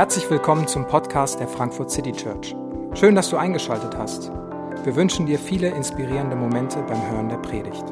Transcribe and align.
Herzlich 0.00 0.30
willkommen 0.30 0.66
zum 0.66 0.86
Podcast 0.86 1.40
der 1.40 1.46
Frankfurt 1.46 1.90
City 1.90 2.10
Church. 2.12 2.56
Schön, 2.94 3.14
dass 3.14 3.28
du 3.28 3.36
eingeschaltet 3.36 3.96
hast. 3.96 4.30
Wir 4.84 4.96
wünschen 4.96 5.26
dir 5.26 5.38
viele 5.38 5.68
inspirierende 5.68 6.36
Momente 6.36 6.82
beim 6.82 7.10
Hören 7.10 7.28
der 7.28 7.36
Predigt. 7.36 7.84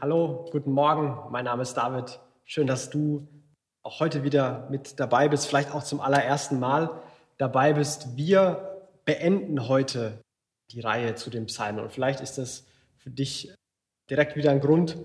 Hallo, 0.00 0.48
guten 0.52 0.72
Morgen. 0.72 1.18
Mein 1.30 1.46
Name 1.46 1.62
ist 1.62 1.74
David. 1.74 2.20
Schön, 2.44 2.66
dass 2.66 2.90
du 2.90 3.26
auch 3.82 4.00
heute 4.00 4.22
wieder 4.22 4.68
mit 4.70 5.00
dabei 5.00 5.28
bist, 5.28 5.46
vielleicht 5.46 5.74
auch 5.74 5.82
zum 5.82 6.00
allerersten 6.00 6.60
Mal 6.60 6.90
dabei 7.38 7.72
bist. 7.72 8.16
Wir 8.16 8.86
beenden 9.04 9.68
heute 9.68 10.22
die 10.70 10.80
Reihe 10.80 11.16
zu 11.16 11.28
den 11.28 11.46
Psalmen 11.46 11.80
und 11.80 11.90
vielleicht 11.90 12.20
ist 12.20 12.38
das 12.38 12.66
für 13.04 13.10
dich 13.10 13.54
direkt 14.10 14.34
wieder 14.34 14.50
ein 14.50 14.60
Grund, 14.60 14.96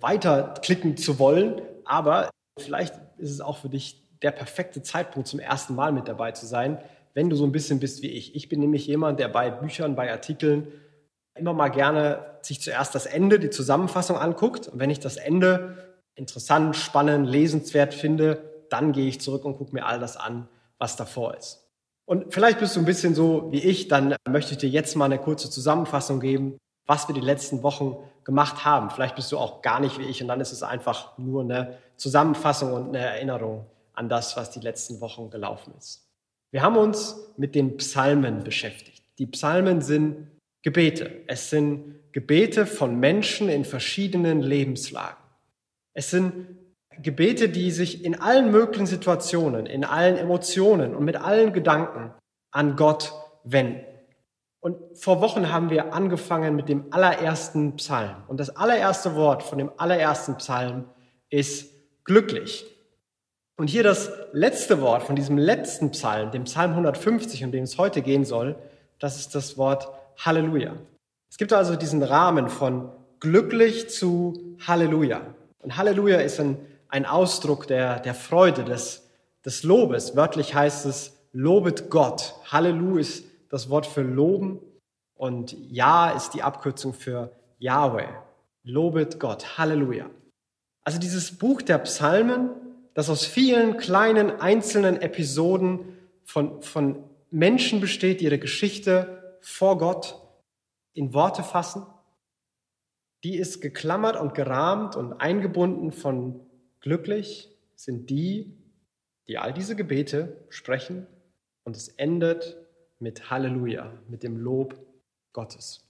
weiterklicken 0.00 0.96
zu 0.96 1.18
wollen. 1.18 1.60
Aber 1.84 2.30
vielleicht 2.58 2.94
ist 3.18 3.30
es 3.30 3.40
auch 3.40 3.58
für 3.58 3.68
dich 3.68 4.02
der 4.22 4.32
perfekte 4.32 4.82
Zeitpunkt, 4.82 5.28
zum 5.28 5.40
ersten 5.40 5.74
Mal 5.74 5.92
mit 5.92 6.08
dabei 6.08 6.32
zu 6.32 6.46
sein, 6.46 6.78
wenn 7.12 7.30
du 7.30 7.36
so 7.36 7.44
ein 7.44 7.52
bisschen 7.52 7.78
bist 7.78 8.02
wie 8.02 8.08
ich. 8.08 8.34
Ich 8.34 8.48
bin 8.48 8.60
nämlich 8.60 8.86
jemand, 8.86 9.20
der 9.20 9.28
bei 9.28 9.50
Büchern, 9.50 9.94
bei 9.94 10.10
Artikeln 10.10 10.72
immer 11.38 11.52
mal 11.52 11.68
gerne 11.68 12.38
sich 12.42 12.60
zuerst 12.60 12.94
das 12.94 13.06
Ende, 13.06 13.38
die 13.38 13.50
Zusammenfassung 13.50 14.16
anguckt. 14.16 14.68
Und 14.68 14.78
wenn 14.78 14.90
ich 14.90 15.00
das 15.00 15.16
Ende 15.16 15.98
interessant, 16.14 16.76
spannend, 16.76 17.28
lesenswert 17.28 17.92
finde, 17.92 18.66
dann 18.70 18.92
gehe 18.92 19.06
ich 19.06 19.20
zurück 19.20 19.44
und 19.44 19.56
gucke 19.56 19.74
mir 19.74 19.84
all 19.84 20.00
das 20.00 20.16
an, 20.16 20.48
was 20.78 20.96
davor 20.96 21.36
ist. 21.36 21.68
Und 22.06 22.32
vielleicht 22.32 22.58
bist 22.58 22.76
du 22.76 22.80
ein 22.80 22.86
bisschen 22.86 23.14
so 23.14 23.50
wie 23.52 23.62
ich, 23.62 23.88
dann 23.88 24.16
möchte 24.28 24.52
ich 24.52 24.58
dir 24.58 24.68
jetzt 24.68 24.96
mal 24.96 25.06
eine 25.06 25.18
kurze 25.18 25.50
Zusammenfassung 25.50 26.20
geben, 26.20 26.58
was 26.86 27.08
wir 27.08 27.14
die 27.14 27.20
letzten 27.20 27.62
Wochen 27.62 27.96
gemacht 28.24 28.64
haben. 28.64 28.90
Vielleicht 28.90 29.16
bist 29.16 29.30
du 29.32 29.38
auch 29.38 29.62
gar 29.62 29.80
nicht 29.80 29.98
wie 29.98 30.04
ich 30.04 30.22
und 30.22 30.28
dann 30.28 30.40
ist 30.40 30.52
es 30.52 30.62
einfach 30.62 31.16
nur 31.18 31.42
eine 31.42 31.78
Zusammenfassung 31.96 32.72
und 32.72 32.88
eine 32.88 32.98
Erinnerung 32.98 33.66
an 33.92 34.08
das, 34.08 34.36
was 34.36 34.50
die 34.50 34.60
letzten 34.60 35.00
Wochen 35.00 35.30
gelaufen 35.30 35.72
ist. 35.78 36.08
Wir 36.50 36.62
haben 36.62 36.76
uns 36.76 37.16
mit 37.36 37.54
den 37.54 37.76
Psalmen 37.76 38.44
beschäftigt. 38.44 39.02
Die 39.18 39.26
Psalmen 39.26 39.80
sind 39.80 40.28
Gebete. 40.62 41.22
Es 41.26 41.50
sind 41.50 42.12
Gebete 42.12 42.66
von 42.66 42.98
Menschen 42.98 43.48
in 43.48 43.64
verschiedenen 43.64 44.40
Lebenslagen. 44.40 45.22
Es 45.92 46.10
sind 46.10 46.46
Gebete, 47.02 47.48
die 47.48 47.70
sich 47.70 48.04
in 48.04 48.20
allen 48.20 48.50
möglichen 48.50 48.86
Situationen, 48.86 49.66
in 49.66 49.84
allen 49.84 50.16
Emotionen 50.16 50.94
und 50.94 51.04
mit 51.04 51.16
allen 51.16 51.52
Gedanken 51.52 52.14
an 52.50 52.76
Gott 52.76 53.12
wenden. 53.42 53.84
Und 54.64 54.78
vor 54.94 55.20
Wochen 55.20 55.52
haben 55.52 55.68
wir 55.68 55.92
angefangen 55.92 56.56
mit 56.56 56.70
dem 56.70 56.86
allerersten 56.90 57.76
Psalm. 57.76 58.16
Und 58.28 58.40
das 58.40 58.56
allererste 58.56 59.14
Wort 59.14 59.42
von 59.42 59.58
dem 59.58 59.70
allerersten 59.76 60.36
Psalm 60.38 60.86
ist 61.28 61.70
glücklich. 62.04 62.64
Und 63.58 63.68
hier 63.68 63.82
das 63.82 64.10
letzte 64.32 64.80
Wort 64.80 65.02
von 65.02 65.16
diesem 65.16 65.36
letzten 65.36 65.90
Psalm, 65.90 66.30
dem 66.30 66.44
Psalm 66.44 66.70
150, 66.70 67.44
um 67.44 67.52
den 67.52 67.64
es 67.64 67.76
heute 67.76 68.00
gehen 68.00 68.24
soll, 68.24 68.56
das 68.98 69.20
ist 69.20 69.34
das 69.34 69.58
Wort 69.58 69.86
Halleluja. 70.16 70.72
Es 71.28 71.36
gibt 71.36 71.52
also 71.52 71.76
diesen 71.76 72.02
Rahmen 72.02 72.48
von 72.48 72.90
glücklich 73.20 73.90
zu 73.90 74.56
Halleluja. 74.66 75.20
Und 75.58 75.76
Halleluja 75.76 76.20
ist 76.20 76.40
ein, 76.40 76.56
ein 76.88 77.04
Ausdruck 77.04 77.66
der, 77.66 78.00
der 78.00 78.14
Freude, 78.14 78.64
des, 78.64 79.10
des 79.44 79.62
Lobes. 79.62 80.16
Wörtlich 80.16 80.54
heißt 80.54 80.86
es, 80.86 81.18
lobet 81.32 81.90
Gott. 81.90 82.34
Halleluja 82.50 83.02
ist 83.02 83.33
das 83.54 83.70
Wort 83.70 83.86
für 83.86 84.02
loben 84.02 84.58
und 85.14 85.52
Ja 85.52 86.10
ist 86.10 86.30
die 86.30 86.42
Abkürzung 86.42 86.92
für 86.92 87.30
Yahweh. 87.60 88.08
Lobet 88.64 89.20
Gott. 89.20 89.56
Halleluja. 89.56 90.10
Also 90.82 90.98
dieses 90.98 91.38
Buch 91.38 91.62
der 91.62 91.78
Psalmen, 91.78 92.50
das 92.94 93.08
aus 93.08 93.24
vielen 93.24 93.76
kleinen 93.76 94.40
einzelnen 94.40 95.00
Episoden 95.00 95.96
von, 96.24 96.62
von 96.62 97.04
Menschen 97.30 97.80
besteht, 97.80 98.20
die 98.20 98.24
ihre 98.24 98.40
Geschichte 98.40 99.38
vor 99.40 99.78
Gott 99.78 100.20
in 100.92 101.14
Worte 101.14 101.44
fassen, 101.44 101.86
die 103.22 103.36
ist 103.36 103.60
geklammert 103.60 104.20
und 104.20 104.34
gerahmt 104.34 104.96
und 104.96 105.12
eingebunden 105.12 105.92
von 105.92 106.40
glücklich 106.80 107.56
sind 107.76 108.10
die, 108.10 108.58
die 109.28 109.38
all 109.38 109.52
diese 109.52 109.76
Gebete 109.76 110.44
sprechen 110.48 111.06
und 111.62 111.76
es 111.76 111.86
endet 111.86 112.63
mit 113.04 113.30
Halleluja, 113.30 113.92
mit 114.08 114.22
dem 114.22 114.38
Lob 114.38 114.74
Gottes. 115.34 115.84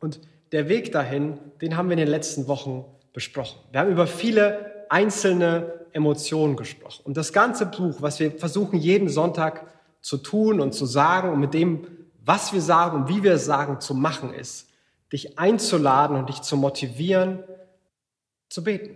Und 0.00 0.20
der 0.52 0.68
Weg 0.68 0.92
dahin, 0.92 1.38
den 1.60 1.76
haben 1.76 1.88
wir 1.88 1.94
in 1.94 1.98
den 1.98 2.08
letzten 2.08 2.46
Wochen 2.46 2.84
besprochen. 3.12 3.58
Wir 3.72 3.80
haben 3.80 3.90
über 3.90 4.06
viele 4.06 4.86
einzelne 4.90 5.86
Emotionen 5.92 6.56
gesprochen. 6.56 7.02
Und 7.04 7.16
das 7.16 7.32
ganze 7.32 7.66
Buch, 7.66 8.00
was 8.00 8.20
wir 8.20 8.30
versuchen 8.30 8.78
jeden 8.78 9.08
Sonntag 9.08 9.66
zu 10.02 10.16
tun 10.16 10.60
und 10.60 10.72
zu 10.72 10.86
sagen 10.86 11.30
und 11.30 11.40
mit 11.40 11.52
dem, 11.52 11.88
was 12.24 12.52
wir 12.52 12.60
sagen 12.60 12.96
und 12.96 13.08
wie 13.08 13.24
wir 13.24 13.36
sagen, 13.38 13.80
zu 13.80 13.92
machen, 13.94 14.32
ist, 14.32 14.70
dich 15.12 15.36
einzuladen 15.38 16.16
und 16.16 16.28
dich 16.28 16.42
zu 16.42 16.56
motivieren, 16.56 17.42
zu 18.50 18.62
beten, 18.62 18.94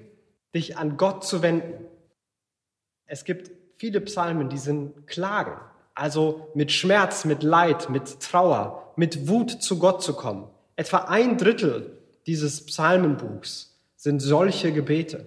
dich 0.55 0.77
an 0.77 0.97
Gott 0.97 1.25
zu 1.25 1.43
wenden. 1.43 1.85
Es 3.07 3.25
gibt 3.25 3.51
viele 3.75 4.01
Psalmen, 4.03 4.49
die 4.49 4.59
sind 4.59 5.09
Klagen, 5.09 5.59
also 5.99 6.49
mit 6.55 6.71
Schmerz, 6.73 7.25
mit 7.25 7.43
Leid, 7.43 7.91
mit 7.91 8.21
Trauer, 8.21 8.93
mit 8.97 9.29
Wut 9.29 9.51
zu 9.63 9.79
Gott 9.79 10.03
zu 10.03 10.15
kommen. 10.15 10.49
Etwa 10.77 10.99
ein 10.99 11.39
Drittel 11.39 11.99
dieses 12.27 12.65
Psalmenbuchs 12.65 13.77
sind 13.97 14.21
solche 14.21 14.73
Gebete. 14.73 15.27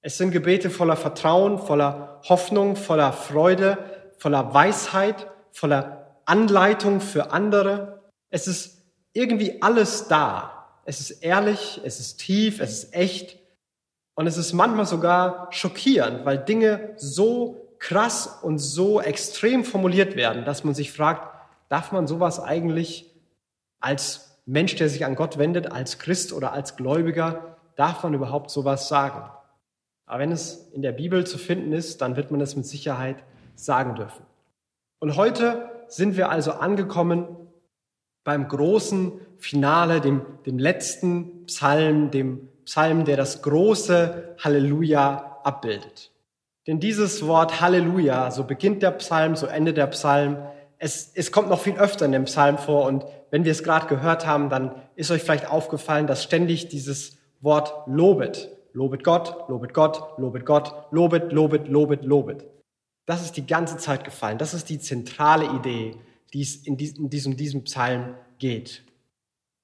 Es 0.00 0.18
sind 0.18 0.32
Gebete 0.32 0.68
voller 0.68 0.96
Vertrauen, 0.96 1.58
voller 1.58 2.20
Hoffnung, 2.28 2.76
voller 2.76 3.12
Freude, 3.12 3.78
voller 4.18 4.52
Weisheit, 4.52 5.28
voller 5.52 6.18
Anleitung 6.24 7.00
für 7.00 7.30
andere. 7.30 8.02
Es 8.30 8.48
ist 8.48 8.82
irgendwie 9.12 9.62
alles 9.62 10.08
da. 10.08 10.66
Es 10.84 11.00
ist 11.00 11.22
ehrlich, 11.22 11.80
es 11.84 12.00
ist 12.00 12.18
tief, 12.18 12.60
es 12.60 12.84
ist 12.84 12.94
echt 12.94 13.38
und 14.14 14.26
es 14.26 14.36
ist 14.36 14.52
manchmal 14.52 14.86
sogar 14.86 15.48
schockierend, 15.50 16.24
weil 16.24 16.38
Dinge 16.38 16.94
so 16.96 17.63
krass 17.84 18.26
und 18.40 18.56
so 18.56 18.98
extrem 18.98 19.62
formuliert 19.62 20.16
werden, 20.16 20.46
dass 20.46 20.64
man 20.64 20.74
sich 20.74 20.90
fragt, 20.90 21.28
darf 21.68 21.92
man 21.92 22.06
sowas 22.06 22.40
eigentlich 22.40 23.14
als 23.78 24.38
Mensch, 24.46 24.74
der 24.76 24.88
sich 24.88 25.04
an 25.04 25.16
Gott 25.16 25.36
wendet, 25.36 25.70
als 25.70 25.98
Christ 25.98 26.32
oder 26.32 26.52
als 26.52 26.76
Gläubiger, 26.76 27.58
darf 27.76 28.02
man 28.02 28.14
überhaupt 28.14 28.50
sowas 28.50 28.88
sagen? 28.88 29.30
Aber 30.06 30.18
wenn 30.18 30.32
es 30.32 30.70
in 30.72 30.80
der 30.80 30.92
Bibel 30.92 31.26
zu 31.26 31.36
finden 31.36 31.72
ist, 31.72 32.00
dann 32.00 32.16
wird 32.16 32.30
man 32.30 32.40
es 32.40 32.56
mit 32.56 32.64
Sicherheit 32.64 33.22
sagen 33.54 33.96
dürfen. 33.96 34.24
Und 34.98 35.16
heute 35.16 35.70
sind 35.88 36.16
wir 36.16 36.30
also 36.30 36.52
angekommen 36.52 37.36
beim 38.24 38.48
großen 38.48 39.12
Finale, 39.36 40.00
dem, 40.00 40.22
dem 40.46 40.58
letzten 40.58 41.44
Psalm, 41.44 42.10
dem 42.10 42.48
Psalm, 42.64 43.04
der 43.04 43.18
das 43.18 43.42
große 43.42 44.36
Halleluja 44.42 45.40
abbildet. 45.44 46.13
Denn 46.66 46.80
dieses 46.80 47.26
Wort 47.26 47.60
Halleluja, 47.60 48.30
so 48.30 48.44
beginnt 48.44 48.82
der 48.82 48.92
Psalm, 48.92 49.36
so 49.36 49.46
endet 49.46 49.76
der 49.76 49.86
Psalm. 49.88 50.38
Es, 50.78 51.12
es 51.14 51.30
kommt 51.30 51.48
noch 51.48 51.60
viel 51.60 51.74
öfter 51.74 52.06
in 52.06 52.12
dem 52.12 52.24
Psalm 52.24 52.58
vor 52.58 52.86
und 52.86 53.04
wenn 53.30 53.44
wir 53.44 53.52
es 53.52 53.62
gerade 53.62 53.86
gehört 53.86 54.26
haben, 54.26 54.48
dann 54.48 54.74
ist 54.96 55.10
euch 55.10 55.22
vielleicht 55.22 55.50
aufgefallen, 55.50 56.06
dass 56.06 56.22
ständig 56.22 56.68
dieses 56.68 57.18
Wort 57.40 57.74
lobet. 57.86 58.50
Lobet 58.72 59.04
Gott, 59.04 59.48
lobet 59.48 59.72
Gott, 59.72 60.18
lobet 60.18 60.46
Gott, 60.46 60.74
lobet, 60.90 61.32
lobet, 61.32 61.68
lobet, 61.68 62.04
lobet. 62.04 62.44
Das 63.06 63.22
ist 63.22 63.36
die 63.36 63.46
ganze 63.46 63.76
Zeit 63.76 64.04
gefallen. 64.04 64.38
Das 64.38 64.54
ist 64.54 64.68
die 64.68 64.78
zentrale 64.78 65.46
Idee, 65.56 65.96
die 66.32 66.42
es 66.42 66.56
in 66.56 66.76
diesem, 66.76 67.10
diesem, 67.10 67.36
diesem 67.36 67.62
Psalm 67.64 68.14
geht. 68.38 68.82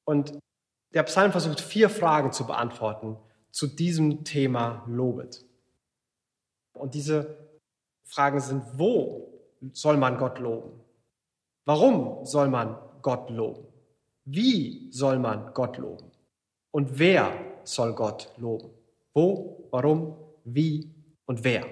Und 0.04 0.38
der 0.94 1.02
Psalm 1.04 1.32
versucht 1.32 1.60
vier 1.60 1.88
Fragen 1.88 2.32
zu 2.32 2.46
beantworten 2.46 3.16
zu 3.50 3.66
diesem 3.66 4.24
Thema 4.24 4.84
Lobet. 4.86 5.44
Und 6.74 6.94
diese 6.94 7.36
Fragen 8.04 8.40
sind, 8.40 8.62
wo 8.74 9.32
soll 9.72 9.96
man 9.96 10.18
Gott 10.18 10.38
loben? 10.38 10.80
Warum 11.64 12.24
soll 12.24 12.48
man 12.48 12.78
Gott 13.02 13.30
loben? 13.30 13.66
Wie 14.24 14.90
soll 14.90 15.18
man 15.18 15.52
Gott 15.54 15.78
loben? 15.78 16.10
Und 16.72 16.98
wer 16.98 17.32
soll 17.64 17.94
Gott 17.94 18.32
loben? 18.36 18.70
Wo, 19.12 19.68
warum, 19.70 20.16
wie 20.44 20.90
und 21.26 21.44
wer? 21.44 21.66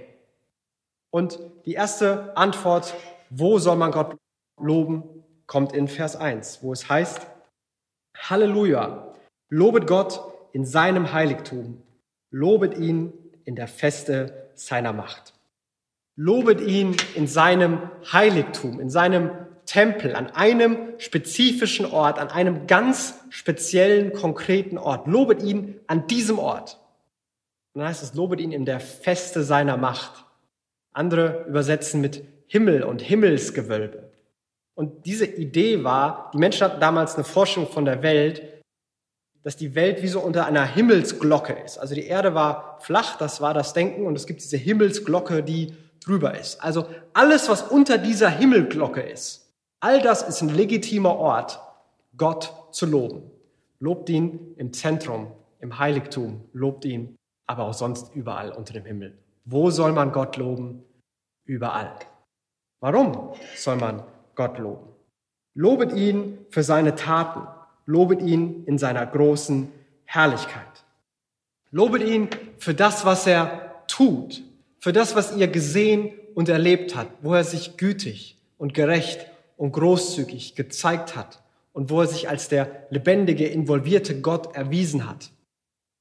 Und 1.11 1.39
die 1.65 1.75
erste 1.75 2.37
Antwort, 2.37 2.95
wo 3.31 3.59
soll 3.59 3.77
man 3.77 3.93
Gott 3.93 4.17
loben, 4.61 5.25
kommt 5.47 5.73
in 5.73 5.89
Vers 5.89 6.17
1, 6.17 6.63
wo 6.63 6.73
es 6.73 6.89
heißt, 6.89 7.27
Halleluja, 8.17 9.15
lobet 9.49 9.87
Gott 9.87 10.21
in 10.53 10.67
seinem 10.67 11.13
Heiligtum, 11.13 11.83
lobet 12.31 12.77
ihn 12.77 13.13
in 13.45 13.57
der 13.57 13.69
Feste 13.69 14.48
seiner 14.59 14.93
Macht. 14.93 15.35
Lobet 16.17 16.61
ihn 16.61 16.97
in 17.15 17.27
seinem 17.27 17.91
Heiligtum, 18.13 18.81
in 18.81 18.91
seinem 18.91 19.31
Tempel, 19.67 20.17
an 20.17 20.31
einem 20.31 20.95
spezifischen 20.99 21.87
Ort, 21.87 22.19
an 22.19 22.29
einem 22.29 22.67
ganz 22.67 23.15
speziellen, 23.29 24.13
konkreten 24.13 24.79
Ort. 24.79 25.07
Lobet 25.07 25.43
ihn 25.43 25.79
an 25.87 26.07
diesem 26.07 26.39
Ort. 26.39 26.79
Und 27.73 27.81
dann 27.81 27.89
heißt 27.89 28.03
es, 28.03 28.15
lobet 28.15 28.41
ihn 28.41 28.51
in 28.51 28.65
der 28.65 28.81
Feste 28.81 29.43
seiner 29.43 29.77
Macht. 29.77 30.25
Andere 30.93 31.45
übersetzen 31.47 32.01
mit 32.01 32.25
Himmel 32.47 32.83
und 32.83 33.03
Himmelsgewölbe. 33.03 34.11
Und 34.75 35.07
diese 35.07 35.27
Idee 35.27 35.85
war, 35.85 36.31
die 36.33 36.39
Menschen 36.39 36.65
hatten 36.65 36.81
damals 36.81 37.15
eine 37.17 37.25
Forschung 37.25 37.69
von 37.69 37.85
der 37.85 38.03
Welt, 38.03 38.58
dass 39.49 39.57
die 39.57 39.75
Welt 39.75 40.03
wie 40.03 40.09
so 40.09 40.21
unter 40.21 40.45
einer 40.45 40.67
Himmelsglocke 40.67 41.55
ist. 41.55 41.79
Also 41.79 41.95
die 41.95 42.05
Erde 42.05 42.35
war 42.35 42.77
flach, 42.81 43.17
das 43.17 43.41
war 43.41 43.55
das 43.55 43.73
Denken, 43.73 44.05
und 44.05 44.15
es 44.15 44.27
gibt 44.27 44.43
diese 44.43 44.59
Himmelsglocke, 44.59 45.43
die 45.43 45.73
drüber 46.05 46.39
ist. 46.39 46.63
Also 46.63 46.87
alles, 47.15 47.49
was 47.49 47.63
unter 47.63 47.97
dieser 47.97 48.29
Himmelglocke 48.29 49.01
ist, 49.01 49.55
all 49.81 50.03
das 50.03 50.21
ist 50.21 50.43
ein 50.43 50.51
legitimer 50.51 51.17
Ort, 51.17 51.63
Gott 52.19 52.53
zu 52.73 52.85
loben. 52.85 53.23
Lobt 53.79 54.11
ihn 54.11 54.53
im 54.59 54.75
Zentrum, 54.75 55.33
im 55.61 55.79
Heiligtum, 55.79 56.45
lobt 56.53 56.85
ihn 56.85 57.17
aber 57.47 57.65
auch 57.65 57.73
sonst 57.73 58.15
überall 58.15 58.53
unter 58.53 58.75
dem 58.75 58.85
Himmel. 58.85 59.17
Wo 59.47 59.71
soll 59.71 59.93
man 59.93 60.13
Gott 60.13 60.37
loben? 60.37 60.85
Überall. 61.47 61.95
Warum 62.81 63.33
soll 63.57 63.77
man 63.77 64.03
Gott 64.35 64.59
loben? 64.59 64.89
Lobet 65.55 65.95
ihn 65.95 66.37
für 66.51 66.63
seine 66.63 66.97
Taten. 66.97 67.58
Lobet 67.89 68.21
ihn 68.21 68.65
in 68.67 68.77
seiner 68.77 69.07
großen 69.07 69.73
Herrlichkeit. 70.05 70.85
Lobet 71.71 72.03
ihn 72.03 72.29
für 72.59 72.75
das, 72.75 73.07
was 73.07 73.27
er 73.27 73.83
tut, 73.89 74.43
für 74.79 74.93
das, 74.93 75.17
was 75.17 75.35
ihr 75.35 75.49
gesehen 75.49 76.13
und 76.35 76.51
erlebt 76.51 76.95
habt, 76.95 77.25
wo 77.25 77.33
er 77.33 77.45
sich 77.45 77.79
gütig 77.79 78.37
und 78.59 78.75
gerecht 78.75 79.27
und 79.57 79.73
großzügig 79.73 80.55
gezeigt 80.55 81.17
hat 81.17 81.43
und 81.73 81.89
wo 81.89 82.03
er 82.03 82.09
sich 82.09 82.29
als 82.29 82.49
der 82.49 82.87
lebendige, 82.91 83.47
involvierte 83.47 84.21
Gott 84.21 84.55
erwiesen 84.55 85.09
hat. 85.09 85.31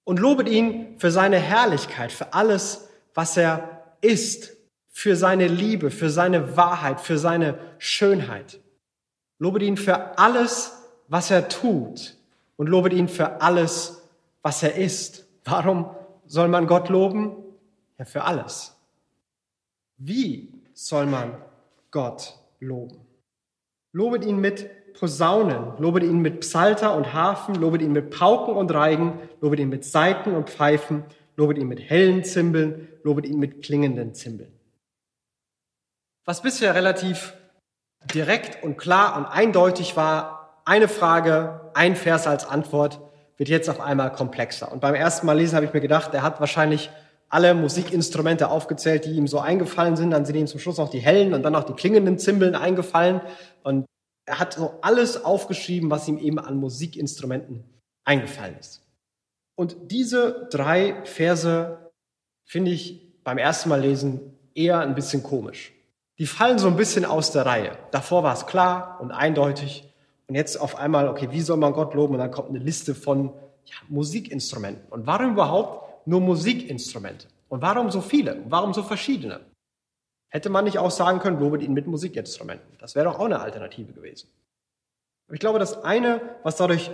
Und 0.04 0.20
lobet 0.20 0.50
ihn 0.50 0.98
für 0.98 1.10
seine 1.10 1.38
Herrlichkeit, 1.38 2.12
für 2.12 2.34
alles, 2.34 2.90
was 3.14 3.38
er 3.38 3.96
ist, 4.02 4.58
für 4.90 5.16
seine 5.16 5.48
Liebe, 5.48 5.90
für 5.90 6.10
seine 6.10 6.58
Wahrheit, 6.58 7.00
für 7.00 7.18
seine 7.18 7.58
Schönheit. 7.78 8.60
Lobet 9.40 9.62
ihn 9.64 9.78
für 9.78 10.18
alles, 10.18 10.74
was 11.08 11.32
er 11.32 11.50
tut 11.50 12.16
und 12.56 12.68
lobet 12.68 12.94
ihn 12.94 13.08
für 13.08 13.42
alles, 13.42 14.02
was 14.42 14.64
er 14.64 14.76
ist. 14.76 15.26
Warum 15.44 15.90
soll 16.26 16.48
man 16.48 16.68
Gott 16.68 16.90
loben? 16.90 17.36
Ja, 17.98 18.06
für 18.06 18.24
alles. 18.24 18.76
Wie 19.98 20.54
soll 20.74 21.06
man 21.06 21.42
Gott 21.92 22.38
loben? 22.60 23.06
Lobet 23.92 24.26
ihn 24.26 24.40
mit 24.40 24.94
Posaunen, 24.94 25.74
lobet 25.80 26.04
ihn 26.04 26.20
mit 26.20 26.42
Psalter 26.42 26.96
und 26.96 27.14
Harfen, 27.14 27.56
lobet 27.56 27.82
ihn 27.82 27.92
mit 27.92 28.10
Pauken 28.10 28.56
und 28.56 28.72
Reigen, 28.74 29.20
lobet 29.42 29.60
ihn 29.60 29.70
mit 29.70 29.86
Saiten 29.86 30.36
und 30.36 30.50
Pfeifen, 30.50 31.04
lobet 31.36 31.58
ihn 31.58 31.68
mit 31.68 31.80
hellen 31.80 32.24
Zimbeln, 32.24 32.88
lobet 33.04 33.26
ihn 33.26 33.40
mit 33.40 33.64
klingenden 33.64 34.14
Zimbeln. 34.14 34.52
Was 36.26 36.42
bisher 36.42 36.76
relativ 36.76 37.36
direkt 38.14 38.64
und 38.64 38.78
klar 38.78 39.18
und 39.18 39.26
eindeutig 39.26 39.96
war, 39.96 40.47
eine 40.68 40.90
Frage, 40.90 41.72
ein 41.74 41.96
Vers 41.96 42.28
als 42.28 42.46
Antwort, 42.46 43.00
wird 43.38 43.50
jetzt 43.50 43.70
auf 43.70 43.80
einmal 43.80 44.12
komplexer. 44.12 44.72
Und 44.72 44.82
beim 44.82 44.96
ersten 44.96 45.26
Mal 45.26 45.38
lesen 45.38 45.56
habe 45.56 45.66
ich 45.66 45.74
mir 45.74 45.80
gedacht, 45.80 46.14
er 46.14 46.24
hat 46.24 46.40
wahrscheinlich 46.42 46.90
alle 47.30 47.54
Musikinstrumente 47.54 48.50
aufgezählt, 48.50 49.06
die 49.06 49.12
ihm 49.12 49.28
so 49.28 49.40
eingefallen 49.40 49.96
sind. 49.96 50.12
Dann 50.12 50.26
sind 50.26 50.36
ihm 50.36 50.48
zum 50.48 50.60
Schluss 50.60 50.78
noch 50.78 50.90
die 50.90 51.00
hellen 51.00 51.34
und 51.34 51.44
dann 51.44 51.54
noch 51.54 51.64
die 51.64 51.74
klingenden 51.74 52.20
Zimbeln 52.20 52.56
eingefallen. 52.56 53.22
Und 53.64 53.86
er 54.26 54.40
hat 54.40 54.54
so 54.54 54.76
alles 54.82 55.24
aufgeschrieben, 55.24 55.90
was 55.90 56.08
ihm 56.08 56.18
eben 56.18 56.40
an 56.40 56.58
Musikinstrumenten 56.58 57.64
eingefallen 58.04 58.58
ist. 58.60 58.82
Und 59.56 59.78
diese 59.90 60.48
drei 60.52 61.02
Verse 61.06 61.92
finde 62.44 62.72
ich 62.72 63.24
beim 63.24 63.38
ersten 63.38 63.70
Mal 63.70 63.82
lesen 63.82 64.38
eher 64.54 64.80
ein 64.80 64.96
bisschen 64.96 65.24
komisch. 65.24 65.74
Die 66.18 66.26
fallen 66.26 66.60
so 66.60 66.68
ein 66.68 66.76
bisschen 66.76 67.06
aus 67.06 67.32
der 67.32 67.46
Reihe. 67.46 67.78
Davor 67.92 68.24
war 68.24 68.34
es 68.34 68.48
klar 68.48 68.98
und 69.00 69.12
eindeutig. 69.12 69.88
Und 70.28 70.36
jetzt 70.36 70.60
auf 70.60 70.76
einmal, 70.76 71.08
okay, 71.08 71.30
wie 71.32 71.42
soll 71.42 71.58
man 71.58 71.74
Gott 71.74 71.94
loben? 71.94 72.14
Und 72.14 72.20
dann 72.20 72.32
kommt 72.32 72.50
eine 72.50 72.60
Liste 72.60 72.94
von 72.94 73.34
ja, 73.66 73.76
Musikinstrumenten. 73.88 74.88
Und 74.90 75.08
warum 75.08 75.32
überhaupt 75.32 76.08
nur 76.08 76.22
Musikinstrumente? 76.22 77.28
Und 77.50 77.62
warum 77.62 77.92
so 77.92 78.02
viele? 78.02 78.36
Und 78.36 78.52
warum 78.52 78.74
so 78.74 78.84
verschiedene? 78.84 79.40
Hätte 80.30 80.50
man 80.50 80.66
nicht 80.66 80.80
auch 80.80 80.92
sagen 80.92 81.20
können, 81.20 81.40
lobet 81.40 81.62
ihn 81.62 81.74
mit 81.74 81.88
Musikinstrumenten. 81.88 82.78
Das 82.80 82.96
wäre 82.96 83.06
doch 83.06 83.20
auch 83.20 83.26
eine 83.26 83.40
Alternative 83.40 83.94
gewesen. 83.94 84.30
Aber 85.28 85.36
ich 85.36 85.40
glaube, 85.40 85.60
das 85.60 85.84
eine, 85.84 86.22
was 86.44 86.58
dadurch 86.58 86.92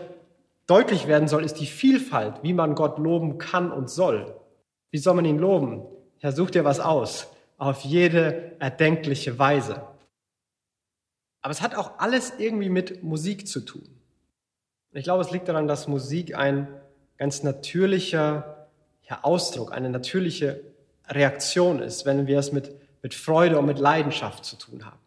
deutlich 0.67 1.07
werden 1.07 1.27
soll, 1.27 1.43
ist 1.43 1.55
die 1.55 1.65
Vielfalt, 1.65 2.43
wie 2.43 2.53
man 2.53 2.75
Gott 2.75 2.99
loben 2.99 3.39
kann 3.39 3.71
und 3.71 3.89
soll. 3.89 4.35
Wie 4.91 4.99
soll 4.99 5.15
man 5.15 5.25
ihn 5.25 5.39
loben? 5.39 5.83
Ja, 6.19 6.31
such 6.31 6.51
dir 6.51 6.63
was 6.63 6.79
aus. 6.79 7.27
Auf 7.57 7.81
jede 7.81 8.59
erdenkliche 8.59 9.39
Weise. 9.39 9.81
Aber 11.43 11.51
es 11.51 11.61
hat 11.61 11.75
auch 11.75 11.99
alles 11.99 12.33
irgendwie 12.39 12.69
mit 12.69 13.03
Musik 13.03 13.47
zu 13.47 13.59
tun. 13.59 13.87
Ich 14.93 15.03
glaube, 15.03 15.21
es 15.21 15.31
liegt 15.31 15.47
daran, 15.47 15.67
dass 15.67 15.87
Musik 15.87 16.35
ein 16.35 16.67
ganz 17.17 17.43
natürlicher 17.43 18.67
Ausdruck, 19.21 19.71
eine 19.71 19.91
natürliche 19.91 20.61
Reaktion 21.07 21.79
ist, 21.79 22.05
wenn 22.05 22.25
wir 22.25 22.39
es 22.39 22.51
mit, 22.51 22.73
mit 23.03 23.13
Freude 23.13 23.59
und 23.59 23.67
mit 23.67 23.77
Leidenschaft 23.77 24.43
zu 24.43 24.55
tun 24.55 24.85
haben. 24.85 24.97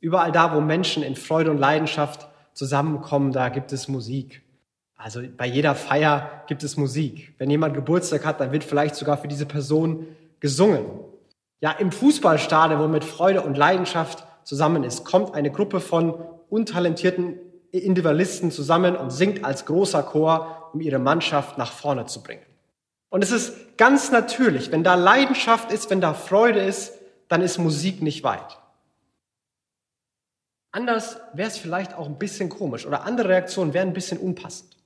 Überall 0.00 0.32
da, 0.32 0.54
wo 0.54 0.60
Menschen 0.60 1.02
in 1.02 1.14
Freude 1.14 1.50
und 1.50 1.58
Leidenschaft 1.58 2.28
zusammenkommen, 2.54 3.32
da 3.32 3.48
gibt 3.48 3.72
es 3.72 3.86
Musik. 3.86 4.42
Also 4.96 5.20
bei 5.36 5.46
jeder 5.46 5.76
Feier 5.76 6.42
gibt 6.48 6.64
es 6.64 6.76
Musik. 6.76 7.34
Wenn 7.38 7.50
jemand 7.50 7.74
Geburtstag 7.74 8.24
hat, 8.24 8.40
dann 8.40 8.50
wird 8.50 8.64
vielleicht 8.64 8.96
sogar 8.96 9.18
für 9.18 9.28
diese 9.28 9.46
Person 9.46 10.06
gesungen. 10.40 10.86
Ja, 11.60 11.72
im 11.72 11.92
Fußballstadion, 11.92 12.80
wo 12.80 12.88
mit 12.88 13.04
Freude 13.04 13.42
und 13.42 13.56
Leidenschaft 13.56 14.26
zusammen 14.48 14.82
ist, 14.82 15.04
kommt 15.04 15.34
eine 15.34 15.50
Gruppe 15.50 15.78
von 15.78 16.14
untalentierten 16.48 17.38
Individualisten 17.70 18.50
zusammen 18.50 18.96
und 18.96 19.10
singt 19.10 19.44
als 19.44 19.66
großer 19.66 20.02
Chor, 20.02 20.70
um 20.72 20.80
ihre 20.80 20.98
Mannschaft 20.98 21.58
nach 21.58 21.70
vorne 21.70 22.06
zu 22.06 22.22
bringen. 22.22 22.46
Und 23.10 23.22
es 23.22 23.30
ist 23.30 23.76
ganz 23.76 24.10
natürlich, 24.10 24.72
wenn 24.72 24.82
da 24.82 24.94
Leidenschaft 24.94 25.70
ist, 25.70 25.90
wenn 25.90 26.00
da 26.00 26.14
Freude 26.14 26.60
ist, 26.60 26.94
dann 27.28 27.42
ist 27.42 27.58
Musik 27.58 28.00
nicht 28.00 28.24
weit. 28.24 28.58
Anders 30.72 31.18
wäre 31.34 31.48
es 31.48 31.58
vielleicht 31.58 31.94
auch 31.94 32.06
ein 32.06 32.18
bisschen 32.18 32.48
komisch 32.48 32.86
oder 32.86 33.04
andere 33.04 33.28
Reaktionen 33.28 33.74
wären 33.74 33.88
ein 33.88 33.94
bisschen 33.94 34.18
unpassend. 34.18 34.78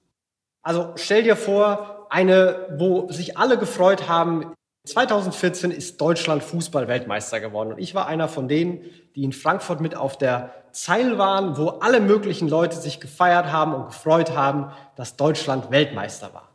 Also 0.63 0.93
stell 0.97 1.23
dir 1.23 1.37
vor, 1.37 2.09
eine, 2.11 2.67
wo 2.79 3.09
sich 3.13 3.39
alle 3.39 3.59
gefreut 3.59 4.09
haben, 4.09 4.55
2014 4.85 5.71
ist 5.71 6.01
Deutschland 6.01 6.43
Fußball-Weltmeister 6.43 7.39
geworden 7.39 7.73
und 7.73 7.79
ich 7.79 7.95
war 7.95 8.09
einer 8.09 8.29
von 8.29 8.49
denen, 8.49 8.85
die 9.15 9.23
in 9.23 9.33
Frankfurt 9.33 9.81
mit 9.81 9.95
auf 9.95 10.19
der 10.19 10.53
Zeil 10.73 11.19
waren, 11.19 11.57
wo 11.57 11.69
alle 11.69 12.01
möglichen 12.01 12.49
Leute 12.49 12.77
sich 12.77 12.99
gefeiert 12.99 13.53
haben 13.53 13.75
und 13.75 13.87
gefreut 13.87 14.33
haben, 14.33 14.73
dass 14.97 15.17
Deutschland 15.17 15.71
Weltmeister 15.71 16.35
war. 16.35 16.53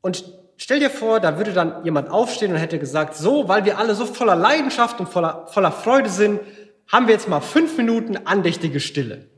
Und 0.00 0.24
stell 0.56 0.80
dir 0.80 0.90
vor, 0.90 1.20
da 1.20 1.36
würde 1.36 1.52
dann 1.52 1.84
jemand 1.84 2.10
aufstehen 2.10 2.50
und 2.50 2.58
hätte 2.58 2.80
gesagt, 2.80 3.14
so, 3.14 3.46
weil 3.46 3.64
wir 3.64 3.78
alle 3.78 3.94
so 3.94 4.06
voller 4.06 4.34
Leidenschaft 4.34 4.98
und 4.98 5.08
voller, 5.08 5.46
voller 5.46 5.70
Freude 5.70 6.08
sind, 6.08 6.40
haben 6.88 7.06
wir 7.06 7.14
jetzt 7.14 7.28
mal 7.28 7.40
fünf 7.40 7.76
Minuten 7.76 8.16
andächtige 8.16 8.80
Stille. 8.80 9.28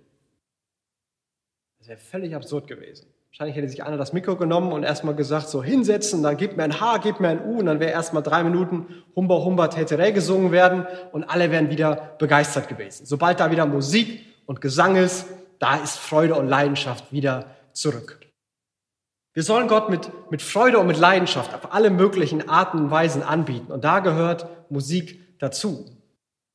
Das 1.81 1.89
wäre 1.89 1.99
völlig 1.99 2.35
absurd 2.35 2.67
gewesen. 2.67 3.13
Wahrscheinlich 3.31 3.57
hätte 3.57 3.69
sich 3.69 3.85
einer 3.85 3.97
das 3.97 4.13
Mikro 4.13 4.35
genommen 4.35 4.73
und 4.73 4.83
erstmal 4.83 5.15
gesagt, 5.15 5.49
so 5.49 5.63
hinsetzen, 5.63 6.23
dann 6.23 6.37
gib 6.37 6.57
mir 6.57 6.65
ein 6.65 6.81
H, 6.81 6.99
gib 6.99 7.21
mir 7.21 7.29
ein 7.29 7.45
U, 7.45 7.61
und 7.61 7.67
dann 7.67 7.79
wäre 7.79 7.93
erstmal 7.93 8.25
drei 8.25 8.43
Minuten 8.43 9.05
Humba 9.15 9.37
Humba 9.37 9.69
Tetere 9.69 10.13
gesungen 10.13 10.51
werden 10.51 10.85
und 11.13 11.25
alle 11.25 11.53
wären 11.53 11.71
wieder 11.71 12.17
begeistert 12.19 12.69
gewesen. 12.69 13.07
Sobald 13.07 13.39
da 13.39 13.53
wieder 13.53 13.67
Musik 13.67 14.27
und 14.47 14.61
Gesang 14.61 14.97
ist, 14.97 15.27
da 15.61 15.77
ist 15.77 15.97
Freude 15.97 16.35
und 16.35 16.49
Leidenschaft 16.49 17.13
wieder 17.13 17.47
zurück. 17.73 18.19
Wir 19.33 19.45
sollen 19.45 19.69
Gott 19.69 19.91
mit, 19.91 20.11
mit 20.33 20.43
Freude 20.43 20.81
und 20.81 20.89
mit 20.89 20.99
Leidenschaft 20.99 21.55
auf 21.55 21.73
alle 21.73 21.91
möglichen 21.91 22.49
Arten 22.49 22.79
und 22.79 22.91
Weisen 22.91 23.23
anbieten. 23.23 23.71
Und 23.71 23.85
da 23.85 24.01
gehört 24.01 24.49
Musik 24.71 25.39
dazu. 25.39 25.87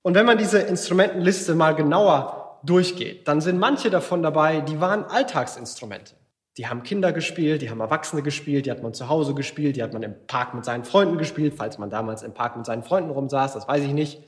Und 0.02 0.14
wenn 0.14 0.26
man 0.26 0.38
diese 0.38 0.60
Instrumentenliste 0.60 1.56
mal 1.56 1.74
genauer 1.74 2.60
durchgeht, 2.64 3.30
dann 3.30 3.40
sind 3.40 3.60
manche 3.60 3.90
davon 3.90 4.22
dabei, 4.22 4.60
die 4.60 4.82
waren 4.82 5.06
Alltagsinstrumente. 5.06 6.16
Die 6.58 6.68
haben 6.68 6.84
Kinder 6.84 7.12
gespielt, 7.12 7.62
die 7.62 7.70
haben 7.70 7.82
Erwachsene 7.82 8.22
gespielt, 8.22 8.66
die 8.66 8.72
hat 8.72 8.82
man 8.82 8.94
zu 8.94 9.10
Hause 9.10 9.34
gespielt, 9.34 9.76
die 9.76 9.84
hat 9.84 9.94
man 9.94 10.04
im 10.04 10.16
Park 10.28 10.54
mit 10.54 10.64
seinen 10.64 10.86
Freunden 10.86 11.18
gespielt, 11.18 11.54
falls 11.58 11.78
man 11.78 11.90
damals 11.90 12.24
im 12.24 12.34
Park 12.34 12.56
mit 12.56 12.66
seinen 12.66 12.84
Freunden 12.84 13.10
rumsaß, 13.10 13.54
das 13.54 13.68
weiß 13.68 13.84
ich 13.84 13.92
nicht. 13.92 14.24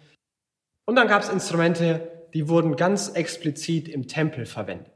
Und 0.85 0.97
dann 0.97 1.07
gab 1.07 1.21
es 1.21 1.29
Instrumente, 1.29 2.27
die 2.33 2.49
wurden 2.49 2.75
ganz 2.75 3.09
explizit 3.09 3.87
im 3.87 4.07
Tempel 4.07 4.45
verwendet. 4.45 4.91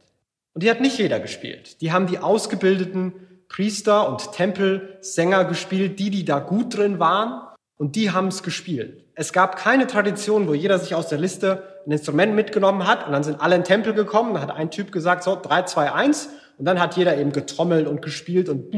Und 0.53 0.63
die 0.63 0.69
hat 0.69 0.81
nicht 0.81 0.97
jeder 0.97 1.21
gespielt. 1.21 1.81
Die 1.81 1.93
haben 1.93 2.07
die 2.07 2.19
ausgebildeten 2.19 3.13
Priester 3.47 4.09
und 4.09 4.33
Tempelsänger 4.33 5.45
gespielt, 5.45 5.99
die, 5.99 6.09
die 6.09 6.25
da 6.25 6.39
gut 6.39 6.75
drin 6.77 6.99
waren, 6.99 7.47
und 7.77 7.95
die 7.95 8.11
haben 8.11 8.27
es 8.27 8.43
gespielt. 8.43 9.05
Es 9.15 9.33
gab 9.33 9.55
keine 9.55 9.87
Tradition, 9.87 10.47
wo 10.47 10.53
jeder 10.53 10.77
sich 10.77 10.93
aus 10.93 11.07
der 11.07 11.17
Liste 11.17 11.63
ein 11.87 11.91
Instrument 11.91 12.35
mitgenommen 12.35 12.85
hat 12.85 13.07
und 13.07 13.11
dann 13.11 13.23
sind 13.23 13.41
alle 13.41 13.55
in 13.55 13.61
den 13.61 13.67
Tempel 13.67 13.93
gekommen, 13.95 14.35
da 14.35 14.41
hat 14.41 14.51
ein 14.51 14.69
Typ 14.69 14.91
gesagt, 14.91 15.23
so, 15.23 15.35
drei, 15.41 15.63
zwei, 15.63 15.91
eins 15.91 16.29
und 16.57 16.65
dann 16.65 16.79
hat 16.79 16.97
jeder 16.97 17.17
eben 17.17 17.31
getrommelt 17.31 17.87
und 17.87 18.01
gespielt 18.01 18.49
und 18.49 18.73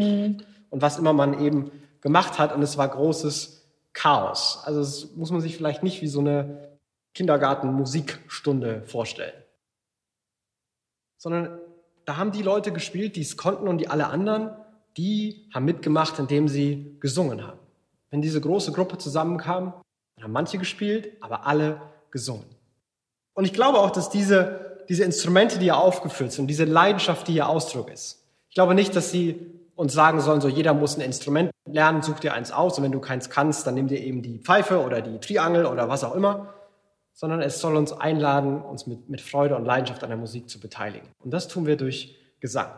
und 0.74 0.82
was 0.82 0.98
immer 0.98 1.14
man 1.14 1.40
eben 1.40 1.72
gemacht 2.02 2.40
hat 2.40 2.56
und 2.56 2.64
es 2.64 2.78
war 2.80 2.88
großes 2.88 3.64
Chaos. 3.94 4.64
Also 4.66 4.80
das 4.80 5.16
muss 5.16 5.30
man 5.30 5.40
sich 5.40 5.56
vielleicht 5.56 5.84
nicht 5.84 6.02
wie 6.02 6.08
so 6.08 6.20
eine 6.20 6.78
Kindergarten-Musikstunde 7.14 8.82
vorstellen. 8.88 9.36
Sondern 11.18 11.60
da 12.06 12.18
haben 12.18 12.32
die 12.32 12.42
Leute 12.42 12.74
gespielt, 12.74 13.16
die 13.16 13.22
es 13.22 13.38
konnten 13.38 13.68
und 13.68 13.78
die 13.78 13.88
alle 13.88 14.08
anderen, 14.08 14.50
die 14.98 15.48
haben 15.54 15.66
mitgemacht, 15.66 16.18
indem 16.18 16.48
sie 16.48 16.98
gesungen 17.00 17.46
haben. 17.46 17.60
Wenn 18.10 18.24
diese 18.24 18.42
große 18.42 18.72
Gruppe 18.72 18.98
zusammenkam, 18.98 19.74
haben 20.24 20.32
manche 20.32 20.58
gespielt, 20.58 21.12
aber 21.22 21.46
alle 21.46 21.82
gesungen. 22.10 22.46
Und 23.34 23.46
ich 23.46 23.54
glaube 23.54 23.80
auch, 23.80 23.92
dass 23.92 24.10
diese, 24.10 24.63
diese 24.90 25.04
Instrumente, 25.04 25.58
die 25.60 25.66
hier 25.66 25.78
aufgeführt 25.78 26.32
sind, 26.32 26.48
diese 26.48 26.66
Leidenschaft, 26.66 27.28
die 27.28 27.34
hier 27.34 27.50
Ausdruck 27.50 27.92
ist, 27.92 28.24
ich 28.50 28.56
glaube 28.56 28.76
nicht, 28.76 28.96
dass 28.96 29.12
sie 29.12 29.54
uns 29.76 29.94
sagen 29.94 30.22
sollen, 30.22 30.42
so 30.42 30.48
jeder 30.48 30.74
muss 30.74 30.96
ein 30.96 31.02
Instrument 31.02 31.52
lernen, 31.66 32.02
such 32.02 32.20
dir 32.20 32.34
eins 32.34 32.52
aus 32.52 32.78
und 32.78 32.84
wenn 32.84 32.92
du 32.92 33.00
keins 33.00 33.30
kannst, 33.30 33.66
dann 33.66 33.74
nimm 33.74 33.88
dir 33.88 34.00
eben 34.00 34.22
die 34.22 34.40
Pfeife 34.40 34.84
oder 34.84 35.02
die 35.02 35.20
Triangel 35.20 35.66
oder 35.66 35.90
was 35.90 36.04
auch 36.04 36.16
immer, 36.16 36.54
sondern 37.14 37.42
es 37.42 37.60
soll 37.60 37.76
uns 37.76 37.94
einladen, 37.94 38.62
uns 38.62 38.86
mit, 38.86 39.10
mit 39.10 39.22
Freude 39.22 39.56
und 39.56 39.66
Leidenschaft 39.66 40.04
an 40.04 40.10
der 40.10 40.18
Musik 40.18 40.50
zu 40.50 40.60
beteiligen. 40.60 41.08
Und 41.20 41.32
das 41.32 41.48
tun 41.48 41.66
wir 41.66 41.78
durch 41.78 42.16
Gesang. 42.40 42.72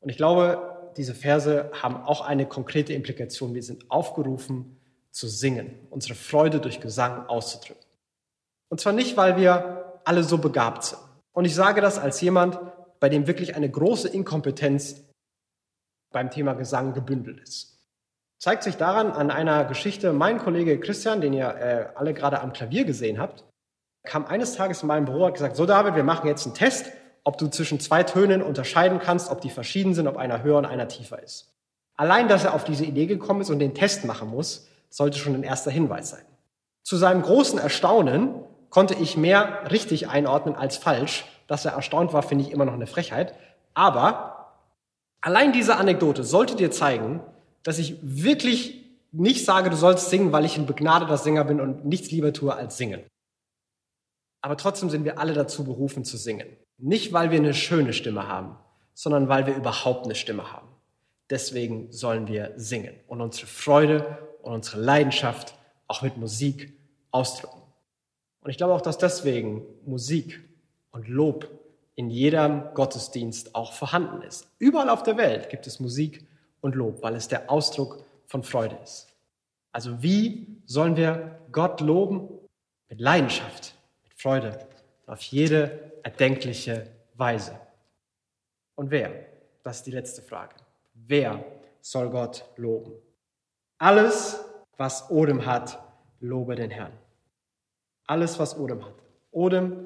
Und 0.00 0.08
ich 0.08 0.16
glaube, 0.16 0.92
diese 0.96 1.14
Verse 1.14 1.70
haben 1.80 1.96
auch 1.96 2.22
eine 2.22 2.46
konkrete 2.46 2.92
Implikation. 2.92 3.54
Wir 3.54 3.62
sind 3.62 3.90
aufgerufen 3.90 4.76
zu 5.10 5.28
singen, 5.28 5.74
unsere 5.90 6.14
Freude 6.14 6.60
durch 6.60 6.80
Gesang 6.80 7.26
auszudrücken. 7.26 7.84
Und 8.68 8.80
zwar 8.80 8.92
nicht, 8.92 9.16
weil 9.16 9.36
wir 9.36 10.00
alle 10.04 10.22
so 10.22 10.38
begabt 10.38 10.84
sind. 10.84 11.00
Und 11.38 11.44
ich 11.44 11.54
sage 11.54 11.80
das 11.80 12.00
als 12.00 12.20
jemand, 12.20 12.58
bei 12.98 13.08
dem 13.08 13.28
wirklich 13.28 13.54
eine 13.54 13.70
große 13.70 14.08
Inkompetenz 14.08 15.04
beim 16.12 16.32
Thema 16.32 16.54
Gesang 16.54 16.94
gebündelt 16.94 17.38
ist. 17.38 17.78
Zeigt 18.40 18.64
sich 18.64 18.76
daran 18.76 19.12
an 19.12 19.30
einer 19.30 19.64
Geschichte, 19.64 20.12
mein 20.12 20.38
Kollege 20.38 20.80
Christian, 20.80 21.20
den 21.20 21.32
ihr 21.32 21.46
äh, 21.46 21.90
alle 21.94 22.12
gerade 22.12 22.40
am 22.40 22.52
Klavier 22.52 22.84
gesehen 22.84 23.20
habt, 23.20 23.44
kam 24.02 24.26
eines 24.26 24.54
Tages 24.54 24.82
in 24.82 24.88
meinem 24.88 25.04
Büro 25.04 25.18
und 25.18 25.26
hat 25.26 25.34
gesagt, 25.34 25.54
so 25.54 25.64
David, 25.64 25.94
wir 25.94 26.02
machen 26.02 26.26
jetzt 26.26 26.44
einen 26.44 26.56
Test, 26.56 26.90
ob 27.22 27.38
du 27.38 27.46
zwischen 27.46 27.78
zwei 27.78 28.02
Tönen 28.02 28.42
unterscheiden 28.42 28.98
kannst, 28.98 29.30
ob 29.30 29.40
die 29.40 29.50
verschieden 29.50 29.94
sind, 29.94 30.08
ob 30.08 30.16
einer 30.16 30.42
höher 30.42 30.58
und 30.58 30.66
einer 30.66 30.88
tiefer 30.88 31.22
ist. 31.22 31.54
Allein, 31.96 32.26
dass 32.26 32.46
er 32.46 32.54
auf 32.54 32.64
diese 32.64 32.84
Idee 32.84 33.06
gekommen 33.06 33.42
ist 33.42 33.50
und 33.50 33.60
den 33.60 33.74
Test 33.74 34.04
machen 34.04 34.28
muss, 34.28 34.66
sollte 34.90 35.18
schon 35.18 35.36
ein 35.36 35.44
erster 35.44 35.70
Hinweis 35.70 36.10
sein. 36.10 36.24
Zu 36.82 36.96
seinem 36.96 37.22
großen 37.22 37.60
Erstaunen 37.60 38.42
konnte 38.70 38.94
ich 38.94 39.16
mehr 39.16 39.70
richtig 39.70 40.08
einordnen 40.08 40.54
als 40.54 40.76
falsch. 40.76 41.24
Dass 41.46 41.64
er 41.64 41.72
erstaunt 41.72 42.12
war, 42.12 42.22
finde 42.22 42.44
ich 42.44 42.50
immer 42.50 42.64
noch 42.64 42.74
eine 42.74 42.86
Frechheit. 42.86 43.34
Aber 43.74 44.54
allein 45.20 45.52
diese 45.52 45.76
Anekdote 45.76 46.24
sollte 46.24 46.56
dir 46.56 46.70
zeigen, 46.70 47.20
dass 47.62 47.78
ich 47.78 47.96
wirklich 48.02 48.84
nicht 49.12 49.44
sage, 49.44 49.70
du 49.70 49.76
sollst 49.76 50.10
singen, 50.10 50.32
weil 50.32 50.44
ich 50.44 50.58
ein 50.58 50.66
begnadeter 50.66 51.16
Sänger 51.16 51.44
bin 51.44 51.60
und 51.60 51.84
nichts 51.84 52.10
lieber 52.10 52.32
tue 52.32 52.54
als 52.54 52.76
singen. 52.76 53.02
Aber 54.42 54.56
trotzdem 54.56 54.90
sind 54.90 55.04
wir 55.04 55.18
alle 55.18 55.32
dazu 55.32 55.64
berufen 55.64 56.04
zu 56.04 56.16
singen. 56.16 56.46
Nicht, 56.76 57.12
weil 57.12 57.30
wir 57.30 57.38
eine 57.38 57.54
schöne 57.54 57.92
Stimme 57.92 58.28
haben, 58.28 58.56
sondern 58.94 59.28
weil 59.28 59.46
wir 59.46 59.56
überhaupt 59.56 60.04
eine 60.04 60.14
Stimme 60.14 60.52
haben. 60.52 60.68
Deswegen 61.30 61.90
sollen 61.92 62.28
wir 62.28 62.52
singen 62.56 62.94
und 63.06 63.20
unsere 63.20 63.46
Freude 63.46 64.18
und 64.42 64.52
unsere 64.52 64.80
Leidenschaft 64.80 65.54
auch 65.88 66.02
mit 66.02 66.16
Musik 66.16 66.72
ausdrücken. 67.10 67.57
Und 68.48 68.52
ich 68.52 68.56
glaube 68.56 68.72
auch, 68.72 68.80
dass 68.80 68.96
deswegen 68.96 69.62
Musik 69.84 70.42
und 70.90 71.06
Lob 71.06 71.50
in 71.96 72.08
jedem 72.08 72.72
Gottesdienst 72.72 73.54
auch 73.54 73.74
vorhanden 73.74 74.22
ist. 74.22 74.50
Überall 74.58 74.88
auf 74.88 75.02
der 75.02 75.18
Welt 75.18 75.50
gibt 75.50 75.66
es 75.66 75.80
Musik 75.80 76.26
und 76.62 76.74
Lob, 76.74 77.02
weil 77.02 77.14
es 77.14 77.28
der 77.28 77.50
Ausdruck 77.50 78.02
von 78.24 78.42
Freude 78.42 78.78
ist. 78.82 79.14
Also 79.70 80.02
wie 80.02 80.46
sollen 80.64 80.96
wir 80.96 81.40
Gott 81.52 81.82
loben? 81.82 82.26
Mit 82.88 83.02
Leidenschaft, 83.02 83.74
mit 84.04 84.18
Freude, 84.18 84.66
auf 85.06 85.20
jede 85.20 85.92
erdenkliche 86.02 86.90
Weise. 87.16 87.60
Und 88.76 88.90
wer? 88.90 89.12
Das 89.62 89.76
ist 89.76 89.86
die 89.88 89.90
letzte 89.90 90.22
Frage. 90.22 90.54
Wer 90.94 91.44
soll 91.82 92.08
Gott 92.08 92.46
loben? 92.56 92.92
Alles, 93.76 94.42
was 94.78 95.10
Odem 95.10 95.44
hat, 95.44 95.78
lobe 96.20 96.56
den 96.56 96.70
Herrn. 96.70 96.94
Alles, 98.08 98.38
was 98.38 98.58
Odem 98.58 98.84
hat. 98.84 98.94
Odem 99.30 99.84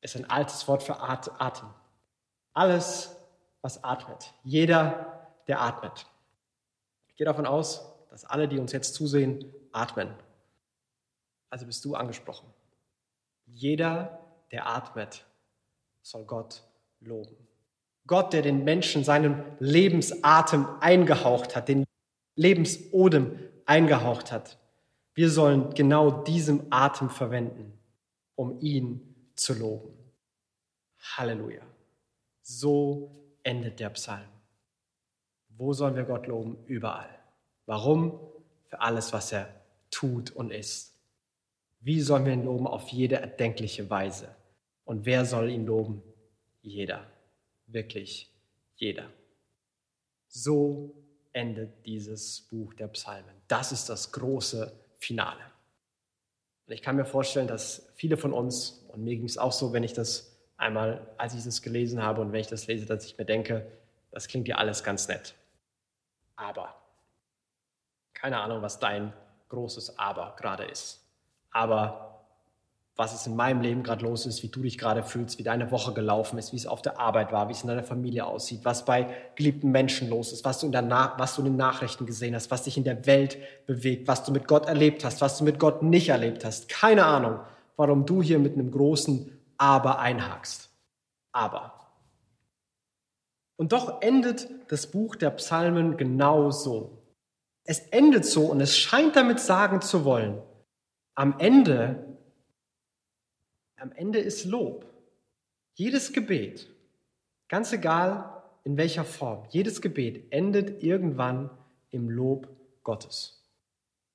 ist 0.00 0.16
ein 0.16 0.28
altes 0.28 0.66
Wort 0.66 0.82
für 0.82 1.00
Atem. 1.00 1.68
Alles, 2.52 3.16
was 3.62 3.84
atmet. 3.84 4.34
Jeder, 4.42 5.28
der 5.46 5.60
atmet. 5.60 6.06
Ich 7.06 7.16
gehe 7.16 7.24
davon 7.24 7.46
aus, 7.46 7.86
dass 8.10 8.24
alle, 8.24 8.48
die 8.48 8.58
uns 8.58 8.72
jetzt 8.72 8.94
zusehen, 8.94 9.44
atmen. 9.70 10.12
Also 11.48 11.64
bist 11.64 11.84
du 11.84 11.94
angesprochen. 11.94 12.52
Jeder, 13.46 14.18
der 14.50 14.66
atmet, 14.66 15.24
soll 16.02 16.24
Gott 16.24 16.64
loben. 16.98 17.36
Gott, 18.06 18.32
der 18.32 18.42
den 18.42 18.64
Menschen 18.64 19.04
seinen 19.04 19.44
Lebensatem 19.60 20.66
eingehaucht 20.80 21.54
hat, 21.54 21.68
den 21.68 21.84
Lebensodem 22.34 23.38
eingehaucht 23.64 24.32
hat. 24.32 24.59
Wir 25.14 25.30
sollen 25.30 25.74
genau 25.74 26.22
diesen 26.22 26.72
Atem 26.72 27.10
verwenden, 27.10 27.78
um 28.34 28.60
ihn 28.60 29.32
zu 29.34 29.54
loben. 29.54 29.92
Halleluja. 31.16 31.62
So 32.42 33.10
endet 33.42 33.80
der 33.80 33.90
Psalm. 33.90 34.28
Wo 35.48 35.72
sollen 35.72 35.96
wir 35.96 36.04
Gott 36.04 36.26
loben? 36.26 36.56
Überall. 36.66 37.18
Warum? 37.66 38.18
Für 38.66 38.80
alles, 38.80 39.12
was 39.12 39.32
er 39.32 39.48
tut 39.90 40.30
und 40.30 40.50
ist. 40.50 40.94
Wie 41.80 42.00
sollen 42.00 42.24
wir 42.24 42.32
ihn 42.32 42.44
loben? 42.44 42.66
Auf 42.66 42.88
jede 42.88 43.16
erdenkliche 43.16 43.88
Weise. 43.90 44.34
Und 44.84 45.06
wer 45.06 45.24
soll 45.24 45.50
ihn 45.50 45.66
loben? 45.66 46.02
Jeder. 46.62 47.06
Wirklich 47.66 48.32
jeder. 48.76 49.10
So 50.28 50.94
endet 51.32 51.86
dieses 51.86 52.42
Buch 52.42 52.74
der 52.74 52.88
Psalmen. 52.88 53.34
Das 53.48 53.72
ist 53.72 53.88
das 53.88 54.12
große 54.12 54.72
Finale. 55.00 55.40
Und 56.66 56.74
ich 56.74 56.82
kann 56.82 56.94
mir 56.94 57.04
vorstellen, 57.04 57.48
dass 57.48 57.90
viele 57.96 58.16
von 58.16 58.32
uns, 58.32 58.84
und 58.88 59.02
mir 59.02 59.16
ging 59.16 59.24
es 59.24 59.38
auch 59.38 59.52
so, 59.52 59.72
wenn 59.72 59.82
ich 59.82 59.92
das 59.92 60.38
einmal, 60.56 61.06
als 61.16 61.34
ich 61.34 61.42
das 61.42 61.62
gelesen 61.62 62.02
habe 62.02 62.20
und 62.20 62.32
wenn 62.32 62.40
ich 62.40 62.46
das 62.46 62.66
lese, 62.66 62.86
dass 62.86 63.04
ich 63.04 63.18
mir 63.18 63.24
denke, 63.24 63.66
das 64.12 64.28
klingt 64.28 64.46
ja 64.46 64.56
alles 64.56 64.84
ganz 64.84 65.08
nett. 65.08 65.34
Aber, 66.36 66.74
keine 68.12 68.40
Ahnung, 68.40 68.62
was 68.62 68.78
dein 68.78 69.12
großes 69.48 69.98
Aber 69.98 70.36
gerade 70.36 70.64
ist. 70.64 71.04
Aber 71.50 72.09
was 72.96 73.14
es 73.14 73.26
in 73.26 73.34
meinem 73.34 73.62
Leben 73.62 73.82
gerade 73.82 74.04
los 74.04 74.26
ist, 74.26 74.42
wie 74.42 74.48
du 74.48 74.62
dich 74.62 74.76
gerade 74.76 75.02
fühlst, 75.02 75.38
wie 75.38 75.42
deine 75.42 75.70
Woche 75.70 75.94
gelaufen 75.94 76.38
ist, 76.38 76.52
wie 76.52 76.56
es 76.56 76.66
auf 76.66 76.82
der 76.82 76.98
Arbeit 76.98 77.32
war, 77.32 77.48
wie 77.48 77.52
es 77.52 77.62
in 77.62 77.68
deiner 77.68 77.82
Familie 77.82 78.26
aussieht, 78.26 78.60
was 78.64 78.84
bei 78.84 79.14
geliebten 79.36 79.70
Menschen 79.70 80.10
los 80.10 80.32
ist, 80.32 80.44
was 80.44 80.60
du 80.60 80.66
in, 80.66 80.72
der 80.72 80.82
Na 80.82 81.14
was 81.16 81.34
du 81.34 81.40
in 81.42 81.46
den 81.46 81.56
Nachrichten 81.56 82.04
gesehen 82.04 82.34
hast, 82.34 82.50
was 82.50 82.64
dich 82.64 82.76
in 82.76 82.84
der 82.84 83.06
Welt 83.06 83.38
bewegt, 83.66 84.06
was 84.06 84.24
du 84.24 84.32
mit 84.32 84.46
Gott 84.46 84.66
erlebt 84.66 85.04
hast, 85.04 85.20
was 85.20 85.38
du 85.38 85.44
mit 85.44 85.58
Gott 85.58 85.82
nicht 85.82 86.10
erlebt 86.10 86.44
hast. 86.44 86.68
Keine 86.68 87.06
Ahnung, 87.06 87.40
warum 87.76 88.04
du 88.04 88.22
hier 88.22 88.38
mit 88.38 88.54
einem 88.54 88.70
großen 88.70 89.32
Aber 89.56 89.98
einhakst. 89.98 90.70
Aber. 91.32 91.80
Und 93.56 93.72
doch 93.72 94.02
endet 94.02 94.48
das 94.68 94.86
Buch 94.86 95.16
der 95.16 95.30
Psalmen 95.30 95.96
genau 95.96 96.50
so. 96.50 96.98
Es 97.64 97.80
endet 97.90 98.24
so 98.24 98.46
und 98.46 98.60
es 98.60 98.76
scheint 98.76 99.16
damit 99.16 99.38
sagen 99.38 99.80
zu 99.80 100.04
wollen, 100.04 100.42
am 101.14 101.38
Ende 101.38 102.10
am 103.80 103.92
Ende 103.92 104.18
ist 104.18 104.44
Lob. 104.44 104.86
Jedes 105.74 106.12
Gebet, 106.12 106.68
ganz 107.48 107.72
egal 107.72 108.42
in 108.64 108.76
welcher 108.76 109.04
Form, 109.04 109.46
jedes 109.50 109.80
Gebet 109.80 110.30
endet 110.30 110.82
irgendwann 110.82 111.50
im 111.90 112.10
Lob 112.10 112.48
Gottes. 112.82 113.42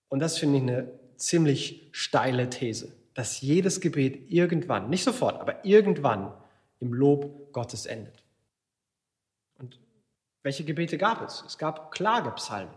Und 0.09 0.19
das 0.19 0.37
finde 0.37 0.57
ich 0.57 0.63
eine 0.63 0.99
ziemlich 1.17 1.89
steile 1.91 2.49
These, 2.49 2.91
dass 3.15 3.41
jedes 3.41 3.81
Gebet 3.81 4.31
irgendwann, 4.31 4.89
nicht 4.89 5.03
sofort, 5.03 5.39
aber 5.39 5.65
irgendwann 5.65 6.31
im 6.79 6.93
Lob 6.93 7.51
Gottes 7.51 7.85
endet. 7.85 8.23
Und 9.57 9.79
welche 10.43 10.63
Gebete 10.63 10.97
gab 10.97 11.21
es? 11.25 11.43
Es 11.47 11.57
gab 11.57 11.91
Klagepsalmen. 11.91 12.73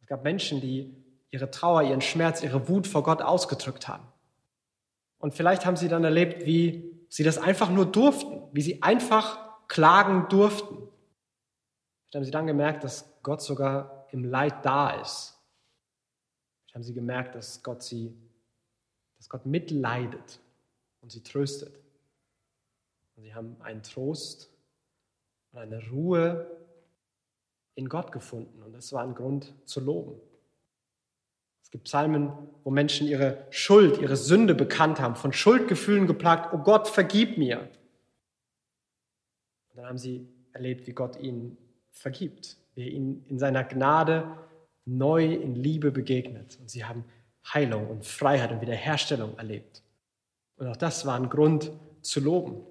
Es 0.00 0.06
gab 0.06 0.22
Menschen, 0.22 0.60
die 0.60 0.94
ihre 1.30 1.50
Trauer, 1.50 1.82
ihren 1.82 2.02
Schmerz, 2.02 2.42
ihre 2.42 2.68
Wut 2.68 2.86
vor 2.86 3.02
Gott 3.02 3.22
ausgedrückt 3.22 3.88
haben. 3.88 4.11
Und 5.22 5.34
vielleicht 5.34 5.64
haben 5.64 5.76
sie 5.76 5.88
dann 5.88 6.02
erlebt, 6.02 6.44
wie 6.46 6.98
sie 7.08 7.22
das 7.22 7.38
einfach 7.38 7.70
nur 7.70 7.86
durften, 7.86 8.42
wie 8.52 8.60
sie 8.60 8.82
einfach 8.82 9.38
klagen 9.68 10.28
durften. 10.28 10.76
Vielleicht 10.76 12.14
haben 12.16 12.24
sie 12.24 12.30
dann 12.32 12.46
gemerkt, 12.48 12.82
dass 12.82 13.08
Gott 13.22 13.40
sogar 13.40 14.06
im 14.10 14.24
Leid 14.24 14.64
da 14.64 15.00
ist. 15.00 15.38
Vielleicht 16.64 16.74
haben 16.74 16.82
sie 16.82 16.92
gemerkt, 16.92 17.36
dass 17.36 17.62
Gott 17.62 17.82
sie 17.82 18.14
Gott 19.28 19.46
mitleidet 19.46 20.40
und 21.00 21.10
sie 21.10 21.22
tröstet. 21.22 21.72
Und 23.16 23.22
sie 23.22 23.32
haben 23.34 23.56
einen 23.62 23.82
Trost 23.82 24.50
und 25.52 25.60
eine 25.60 25.88
Ruhe 25.88 26.50
in 27.76 27.88
Gott 27.88 28.10
gefunden. 28.10 28.62
Und 28.62 28.72
das 28.72 28.92
war 28.92 29.04
ein 29.04 29.14
Grund 29.14 29.54
zu 29.64 29.80
loben. 29.80 30.20
Gibt 31.72 31.84
Psalmen, 31.84 32.30
wo 32.64 32.70
Menschen 32.70 33.08
ihre 33.08 33.46
Schuld, 33.48 33.98
ihre 33.98 34.16
Sünde 34.16 34.54
bekannt 34.54 35.00
haben, 35.00 35.16
von 35.16 35.32
Schuldgefühlen 35.32 36.06
geplagt, 36.06 36.52
oh 36.52 36.58
Gott, 36.58 36.86
vergib 36.86 37.38
mir. 37.38 37.60
Und 39.70 39.78
dann 39.78 39.86
haben 39.86 39.98
sie 39.98 40.28
erlebt, 40.52 40.86
wie 40.86 40.92
Gott 40.92 41.18
ihnen 41.18 41.56
vergibt, 41.90 42.58
wie 42.74 42.82
er 42.82 42.88
ihnen 42.88 43.24
in 43.26 43.38
seiner 43.38 43.64
Gnade 43.64 44.36
neu 44.84 45.32
in 45.32 45.54
Liebe 45.54 45.90
begegnet. 45.90 46.58
Und 46.60 46.70
sie 46.70 46.84
haben 46.84 47.04
Heilung 47.54 47.88
und 47.88 48.04
Freiheit 48.04 48.52
und 48.52 48.60
Wiederherstellung 48.60 49.38
erlebt. 49.38 49.82
Und 50.56 50.66
auch 50.66 50.76
das 50.76 51.06
war 51.06 51.18
ein 51.18 51.30
Grund 51.30 51.72
zu 52.02 52.20
loben. 52.20 52.66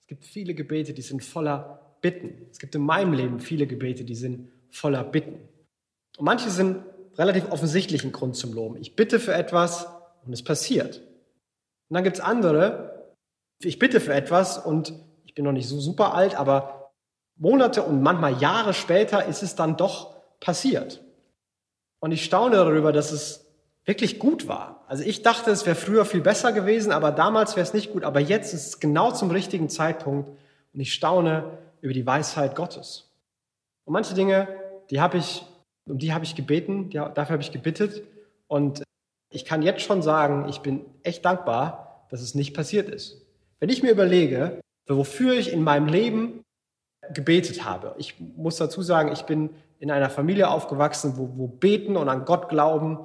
Es 0.00 0.08
gibt 0.08 0.24
viele 0.24 0.54
Gebete, 0.54 0.92
die 0.92 1.02
sind 1.02 1.22
voller 1.22 1.96
Bitten. 2.00 2.48
Es 2.50 2.58
gibt 2.58 2.74
in 2.74 2.82
meinem 2.82 3.12
Leben 3.12 3.38
viele 3.38 3.68
Gebete, 3.68 4.04
die 4.04 4.16
sind 4.16 4.50
voller 4.70 5.04
Bitten. 5.04 5.38
Und 6.18 6.24
manche 6.24 6.50
sind 6.50 6.82
relativ 7.18 7.50
offensichtlich 7.50 8.04
ein 8.04 8.12
Grund 8.12 8.36
zum 8.36 8.52
Loben. 8.52 8.76
Ich 8.76 8.96
bitte 8.96 9.20
für 9.20 9.34
etwas 9.34 9.86
und 10.24 10.32
es 10.32 10.42
passiert. 10.42 10.98
Und 11.88 11.94
dann 11.94 12.04
gibt 12.04 12.16
es 12.16 12.22
andere, 12.22 13.14
ich 13.60 13.78
bitte 13.78 14.00
für 14.00 14.14
etwas 14.14 14.58
und 14.58 14.92
ich 15.24 15.34
bin 15.34 15.44
noch 15.44 15.52
nicht 15.52 15.68
so 15.68 15.80
super 15.80 16.14
alt, 16.14 16.34
aber 16.34 16.92
Monate 17.36 17.82
und 17.82 18.02
manchmal 18.02 18.40
Jahre 18.40 18.74
später 18.74 19.26
ist 19.26 19.42
es 19.42 19.54
dann 19.54 19.76
doch 19.76 20.16
passiert. 20.40 21.02
Und 22.00 22.12
ich 22.12 22.24
staune 22.24 22.56
darüber, 22.56 22.92
dass 22.92 23.12
es 23.12 23.46
wirklich 23.84 24.18
gut 24.18 24.48
war. 24.48 24.84
Also 24.88 25.04
ich 25.04 25.22
dachte, 25.22 25.50
es 25.50 25.64
wäre 25.64 25.76
früher 25.76 26.04
viel 26.04 26.20
besser 26.20 26.52
gewesen, 26.52 26.92
aber 26.92 27.12
damals 27.12 27.56
wäre 27.56 27.66
es 27.66 27.72
nicht 27.74 27.92
gut. 27.92 28.04
Aber 28.04 28.20
jetzt 28.20 28.52
ist 28.52 28.66
es 28.66 28.80
genau 28.80 29.12
zum 29.12 29.30
richtigen 29.30 29.68
Zeitpunkt 29.68 30.28
und 30.28 30.80
ich 30.80 30.92
staune 30.92 31.44
über 31.80 31.92
die 31.92 32.06
Weisheit 32.06 32.56
Gottes. 32.56 33.10
Und 33.84 33.92
manche 33.92 34.14
Dinge, 34.14 34.48
die 34.90 35.00
habe 35.00 35.18
ich, 35.18 35.44
um 35.88 35.98
die 35.98 36.12
habe 36.12 36.24
ich 36.24 36.34
gebeten, 36.34 36.90
dafür 36.90 37.30
habe 37.30 37.42
ich 37.42 37.52
gebittet 37.52 38.02
und 38.48 38.82
ich 39.30 39.44
kann 39.44 39.62
jetzt 39.62 39.82
schon 39.82 40.02
sagen, 40.02 40.48
ich 40.48 40.60
bin 40.60 40.84
echt 41.02 41.24
dankbar, 41.24 42.06
dass 42.10 42.20
es 42.20 42.34
nicht 42.34 42.54
passiert 42.54 42.88
ist. 42.88 43.26
Wenn 43.58 43.68
ich 43.68 43.82
mir 43.82 43.90
überlege, 43.90 44.60
wofür 44.88 45.34
ich 45.34 45.52
in 45.52 45.62
meinem 45.62 45.88
Leben 45.88 46.44
gebetet 47.12 47.64
habe. 47.64 47.94
Ich 47.98 48.14
muss 48.18 48.56
dazu 48.56 48.82
sagen, 48.82 49.12
ich 49.12 49.22
bin 49.22 49.50
in 49.78 49.90
einer 49.90 50.10
Familie 50.10 50.48
aufgewachsen, 50.48 51.14
wo, 51.16 51.30
wo 51.36 51.46
Beten 51.46 51.96
und 51.96 52.08
an 52.08 52.24
Gott 52.24 52.48
glauben 52.48 52.98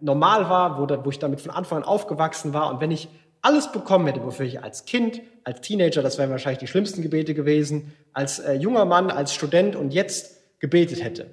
normal 0.00 0.48
war, 0.48 0.78
wo, 0.78 1.04
wo 1.04 1.10
ich 1.10 1.18
damit 1.18 1.40
von 1.40 1.52
Anfang 1.52 1.78
an 1.78 1.84
aufgewachsen 1.84 2.52
war. 2.52 2.70
Und 2.70 2.80
wenn 2.80 2.90
ich 2.90 3.08
alles 3.40 3.70
bekommen 3.70 4.06
hätte, 4.06 4.24
wofür 4.24 4.46
ich 4.46 4.62
als 4.62 4.84
Kind, 4.84 5.20
als 5.44 5.60
Teenager, 5.60 6.02
das 6.02 6.18
wären 6.18 6.30
wahrscheinlich 6.30 6.60
die 6.60 6.66
schlimmsten 6.66 7.02
Gebete 7.02 7.34
gewesen, 7.34 7.92
als 8.12 8.38
äh, 8.38 8.54
junger 8.54 8.84
Mann, 8.84 9.10
als 9.10 9.34
Student 9.34 9.76
und 9.76 9.92
jetzt 9.92 10.60
gebetet 10.60 11.02
hätte, 11.02 11.30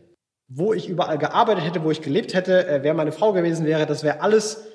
wo 0.49 0.73
ich 0.73 0.89
überall 0.89 1.19
gearbeitet 1.19 1.63
hätte, 1.63 1.83
wo 1.83 1.91
ich 1.91 2.01
gelebt 2.01 2.33
hätte, 2.33 2.67
äh, 2.67 2.83
wer 2.83 2.95
meine 2.95 3.11
Frau 3.11 3.31
gewesen 3.33 3.65
wäre, 3.65 3.85
das 3.85 4.03
wäre 4.03 4.21
alles 4.21 4.65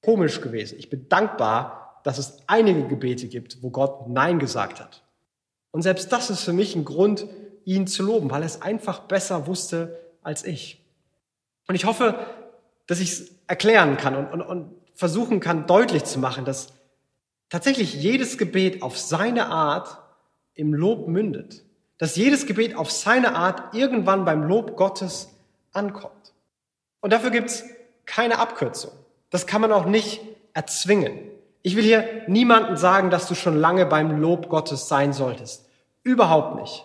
komisch 0.00 0.40
gewesen. 0.40 0.78
Ich 0.78 0.88
bin 0.88 1.08
dankbar, 1.08 2.00
dass 2.04 2.18
es 2.18 2.38
einige 2.46 2.86
Gebete 2.86 3.26
gibt, 3.26 3.62
wo 3.62 3.70
Gott 3.70 4.08
Nein 4.08 4.38
gesagt 4.38 4.80
hat. 4.80 5.02
Und 5.72 5.82
selbst 5.82 6.12
das 6.12 6.30
ist 6.30 6.44
für 6.44 6.52
mich 6.52 6.76
ein 6.76 6.84
Grund, 6.84 7.26
ihn 7.64 7.86
zu 7.86 8.04
loben, 8.04 8.30
weil 8.30 8.42
er 8.42 8.46
es 8.46 8.62
einfach 8.62 9.00
besser 9.00 9.46
wusste 9.46 9.98
als 10.22 10.44
ich. 10.44 10.84
Und 11.66 11.74
ich 11.74 11.84
hoffe, 11.84 12.14
dass 12.86 13.00
ich 13.00 13.12
es 13.12 13.34
erklären 13.48 13.96
kann 13.96 14.14
und, 14.14 14.32
und, 14.32 14.42
und 14.42 14.74
versuchen 14.94 15.40
kann, 15.40 15.66
deutlich 15.66 16.04
zu 16.04 16.18
machen, 16.18 16.44
dass 16.44 16.74
tatsächlich 17.48 17.94
jedes 17.94 18.38
Gebet 18.38 18.82
auf 18.82 18.98
seine 18.98 19.46
Art 19.46 19.98
im 20.54 20.74
Lob 20.74 21.08
mündet. 21.08 21.63
Dass 21.98 22.16
jedes 22.16 22.46
Gebet 22.46 22.76
auf 22.76 22.90
seine 22.90 23.34
Art 23.36 23.74
irgendwann 23.74 24.24
beim 24.24 24.42
Lob 24.42 24.76
Gottes 24.76 25.28
ankommt. 25.72 26.32
Und 27.00 27.12
dafür 27.12 27.30
gibt 27.30 27.50
es 27.50 27.64
keine 28.06 28.38
Abkürzung. 28.38 28.92
Das 29.30 29.46
kann 29.46 29.60
man 29.60 29.72
auch 29.72 29.86
nicht 29.86 30.20
erzwingen. 30.52 31.18
Ich 31.62 31.76
will 31.76 31.84
hier 31.84 32.22
niemandem 32.26 32.76
sagen, 32.76 33.10
dass 33.10 33.28
du 33.28 33.34
schon 33.34 33.56
lange 33.56 33.86
beim 33.86 34.20
Lob 34.20 34.48
Gottes 34.48 34.88
sein 34.88 35.12
solltest. 35.12 35.68
Überhaupt 36.02 36.60
nicht. 36.60 36.84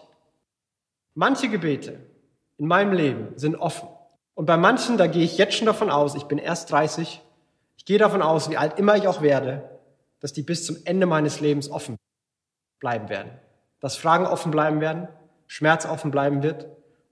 Manche 1.15 1.49
Gebete 1.49 1.99
in 2.57 2.67
meinem 2.67 2.93
Leben 2.93 3.37
sind 3.37 3.55
offen. 3.55 3.89
Und 4.35 4.45
bei 4.45 4.55
manchen, 4.55 4.97
da 4.97 5.07
gehe 5.07 5.23
ich 5.23 5.37
jetzt 5.37 5.55
schon 5.55 5.65
davon 5.65 5.89
aus, 5.89 6.15
ich 6.15 6.23
bin 6.23 6.37
erst 6.37 6.71
30, 6.71 7.21
ich 7.77 7.85
gehe 7.85 7.97
davon 7.97 8.21
aus, 8.21 8.49
wie 8.49 8.57
alt 8.57 8.79
immer 8.79 8.95
ich 8.95 9.07
auch 9.07 9.21
werde, 9.21 9.69
dass 10.21 10.31
die 10.31 10.43
bis 10.43 10.65
zum 10.65 10.77
Ende 10.85 11.05
meines 11.05 11.41
Lebens 11.41 11.69
offen 11.69 11.97
bleiben 12.79 13.09
werden. 13.09 13.31
Dass 13.79 13.97
Fragen 13.97 14.25
offen 14.25 14.51
bleiben 14.51 14.81
werden, 14.81 15.07
Schmerz 15.47 15.85
offen 15.85 16.11
bleiben 16.11 16.43
wird 16.43 16.67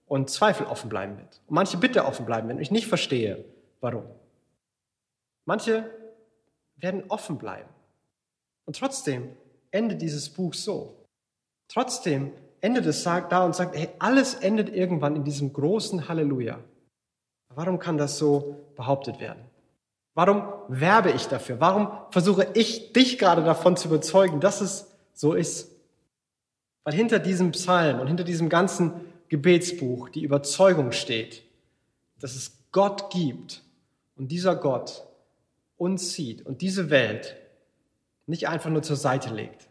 und 0.05 0.29
Zweifel 0.29 0.67
offen 0.67 0.89
bleiben 0.89 1.17
wird. 1.17 1.41
Und 1.47 1.55
manche 1.55 1.77
Bitte 1.77 2.05
offen 2.05 2.25
bleiben 2.25 2.47
werden 2.47 2.57
und 2.57 2.63
ich 2.63 2.71
nicht 2.71 2.87
verstehe, 2.87 3.45
warum. 3.81 4.03
Manche 5.45 5.89
werden 6.75 7.03
offen 7.09 7.37
bleiben. 7.37 7.69
Und 8.65 8.77
trotzdem 8.77 9.35
endet 9.71 10.01
dieses 10.01 10.29
Buch 10.29 10.53
so. 10.53 11.05
Trotzdem 11.67 12.33
endet 12.61 12.85
es 12.85 13.03
da 13.03 13.43
und 13.43 13.55
sagt, 13.55 13.75
hey, 13.75 13.89
alles 13.99 14.35
endet 14.35 14.69
irgendwann 14.69 15.15
in 15.15 15.23
diesem 15.23 15.53
großen 15.53 16.07
Halleluja. 16.07 16.59
Warum 17.55 17.79
kann 17.79 17.97
das 17.97 18.17
so 18.17 18.57
behauptet 18.75 19.19
werden? 19.19 19.43
Warum 20.13 20.43
werbe 20.67 21.11
ich 21.11 21.27
dafür? 21.27 21.59
Warum 21.59 21.91
versuche 22.09 22.47
ich 22.55 22.91
dich 22.93 23.17
gerade 23.17 23.43
davon 23.43 23.77
zu 23.77 23.87
überzeugen, 23.87 24.39
dass 24.39 24.61
es 24.61 24.91
so 25.13 25.33
ist? 25.33 25.76
Weil 26.87 26.93
hinter 26.93 27.19
diesem 27.19 27.51
Psalm 27.51 27.99
und 27.99 28.07
hinter 28.07 28.23
diesem 28.23 28.47
ganzen 28.47 28.93
Gebetsbuch 29.27 30.07
die 30.07 30.23
Überzeugung 30.23 30.93
steht, 30.93 31.43
dass 32.21 32.33
es 32.33 32.59
Gott 32.71 33.09
gibt 33.09 33.61
und 34.15 34.31
dieser 34.31 34.55
Gott 34.55 35.05
uns 35.75 36.13
sieht 36.13 36.45
und 36.45 36.61
diese 36.61 36.89
Welt 36.89 37.35
nicht 38.25 38.47
einfach 38.47 38.69
nur 38.69 38.83
zur 38.83 38.95
Seite 38.95 39.33
legt, 39.33 39.67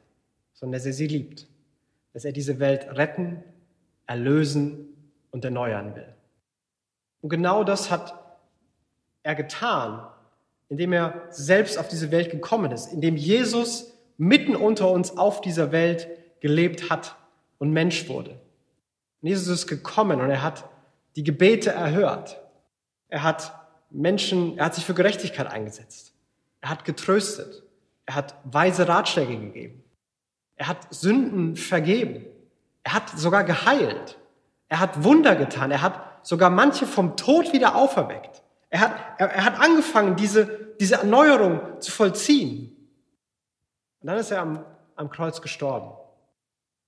sondern 0.53 0.79
dass 0.79 0.85
er 0.85 0.93
sie 0.93 1.07
liebt, 1.07 1.47
dass 2.13 2.27
er 2.27 2.33
diese 2.33 2.59
Welt 2.59 2.87
retten, 2.91 3.43
erlösen 4.07 4.87
und 5.31 5.43
erneuern 5.43 5.97
will. 5.97 6.13
Und 7.23 7.31
genau 7.31 7.65
das 7.65 7.91
hat 7.91 8.37
er 9.23 9.35
getan, 9.35 10.07
indem 10.69 10.93
er 10.93 11.23
selbst 11.31 11.79
auf 11.79 11.89
diese 11.89 12.11
Welt 12.11 12.31
gekommen 12.31 12.73
ist, 12.73 12.93
indem 12.93 13.17
Jesus 13.17 13.95
mitten 14.19 14.55
unter 14.55 14.91
uns 14.91 15.17
auf 15.17 15.41
dieser 15.41 15.73
Welt 15.73 16.09
gelebt 16.47 16.91
hat 16.91 17.17
und 17.59 17.73
Mensch 17.73 18.09
wurde. 18.09 18.31
Und 19.21 19.29
Jesus 19.29 19.49
ist 19.49 19.67
gekommen 19.67 20.21
und 20.21 20.31
er 20.31 20.43
hat 20.43 20.69
die 21.17 21.25
Gebete 21.25 21.71
erhört. 21.71 22.41
Er 23.09 23.25
hat 23.25 23.53
Menschen, 23.91 24.57
er 24.57 24.67
hat 24.67 24.77
sich 24.77 24.85
für 24.85 24.95
Gerechtigkeit 24.95 25.49
eingesetzt. 25.49 26.13
Er 26.61 26.71
hat 26.71 26.85
getröstet. 26.85 27.65
Er 28.05 28.15
hat 28.15 28.37
weise 28.45 28.87
Ratschläge 28.87 29.37
gegeben. 29.37 29.83
Er 30.55 30.69
hat 30.69 30.87
Sünden 30.95 31.57
vergeben. 31.57 32.25
Er 32.85 32.93
hat 32.95 33.11
sogar 33.19 33.43
geheilt. 33.43 34.17
Er 34.69 34.79
hat 34.79 35.03
Wunder 35.03 35.35
getan. 35.35 35.73
Er 35.73 35.83
hat 35.83 36.25
sogar 36.25 36.51
manche 36.51 36.87
vom 36.87 37.17
Tod 37.17 37.53
wieder 37.53 37.75
auferweckt. 37.75 38.45
Er 38.71 38.81
hat, 38.81 38.93
er, 39.19 39.31
er 39.33 39.45
hat 39.45 39.59
angefangen, 39.59 40.15
diese, 40.15 40.47
diese 40.79 40.97
Erneuerung 40.97 41.81
zu 41.81 41.91
vollziehen. 41.91 42.77
Und 44.01 44.07
dann 44.07 44.19
ist 44.19 44.31
er 44.31 44.43
am, 44.43 44.65
am 44.95 45.11
Kreuz 45.11 45.43
gestorben. 45.43 45.91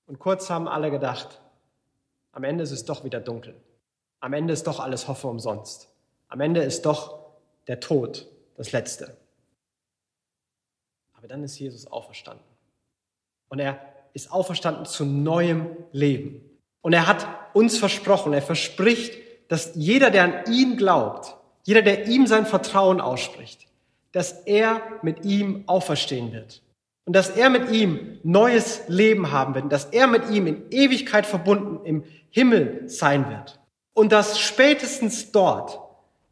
Und 0.09 0.19
kurz 0.19 0.49
haben 0.51 0.67
alle 0.67 0.91
gedacht, 0.91 1.41
am 2.33 2.43
Ende 2.43 2.65
ist 2.65 2.73
es 2.73 2.85
doch 2.85 3.05
wieder 3.05 3.21
dunkel. 3.21 3.55
Am 4.21 4.33
Ende 4.33 4.55
ist 4.55 4.67
doch 4.67 4.81
alles 4.81 5.07
Hoffe 5.07 5.29
umsonst. 5.29 5.91
Am 6.29 6.41
Ende 6.41 6.63
ist 6.63 6.87
doch 6.87 7.21
der 7.67 7.79
Tod 7.79 8.27
das 8.57 8.73
Letzte. 8.73 9.17
Aber 11.13 11.29
dann 11.29 11.45
ist 11.45 11.59
Jesus 11.59 11.87
auferstanden. 11.87 12.45
Und 13.49 13.59
er 13.59 13.79
ist 14.15 14.33
auferstanden 14.33 14.87
zu 14.87 15.05
neuem 15.05 15.77
Leben. 15.93 16.41
Und 16.81 16.95
er 16.95 17.07
hat 17.07 17.27
uns 17.53 17.79
versprochen, 17.79 18.33
er 18.33 18.43
verspricht, 18.43 19.15
dass 19.49 19.73
jeder, 19.75 20.11
der 20.11 20.25
an 20.25 20.53
ihn 20.53 20.77
glaubt, 20.77 21.37
jeder, 21.65 21.83
der 21.83 22.07
ihm 22.07 22.27
sein 22.27 22.47
Vertrauen 22.47 23.01
ausspricht, 23.01 23.67
dass 24.13 24.33
er 24.33 24.81
mit 25.03 25.25
ihm 25.25 25.65
auferstehen 25.67 26.33
wird. 26.33 26.63
Und 27.09 27.15
dass 27.15 27.31
er 27.31 27.49
mit 27.49 27.71
ihm 27.71 28.21
neues 28.23 28.87
Leben 28.87 29.33
haben 29.33 29.55
wird. 29.55 29.73
Dass 29.73 29.87
er 29.87 30.07
mit 30.07 30.29
ihm 30.29 30.47
in 30.47 30.71
Ewigkeit 30.71 31.25
verbunden 31.25 31.83
im 31.87 32.05
Himmel 32.29 32.87
sein 32.87 33.31
wird. 33.31 33.59
Und 33.95 34.13
dass 34.13 34.39
spätestens 34.39 35.33
dort, 35.33 35.81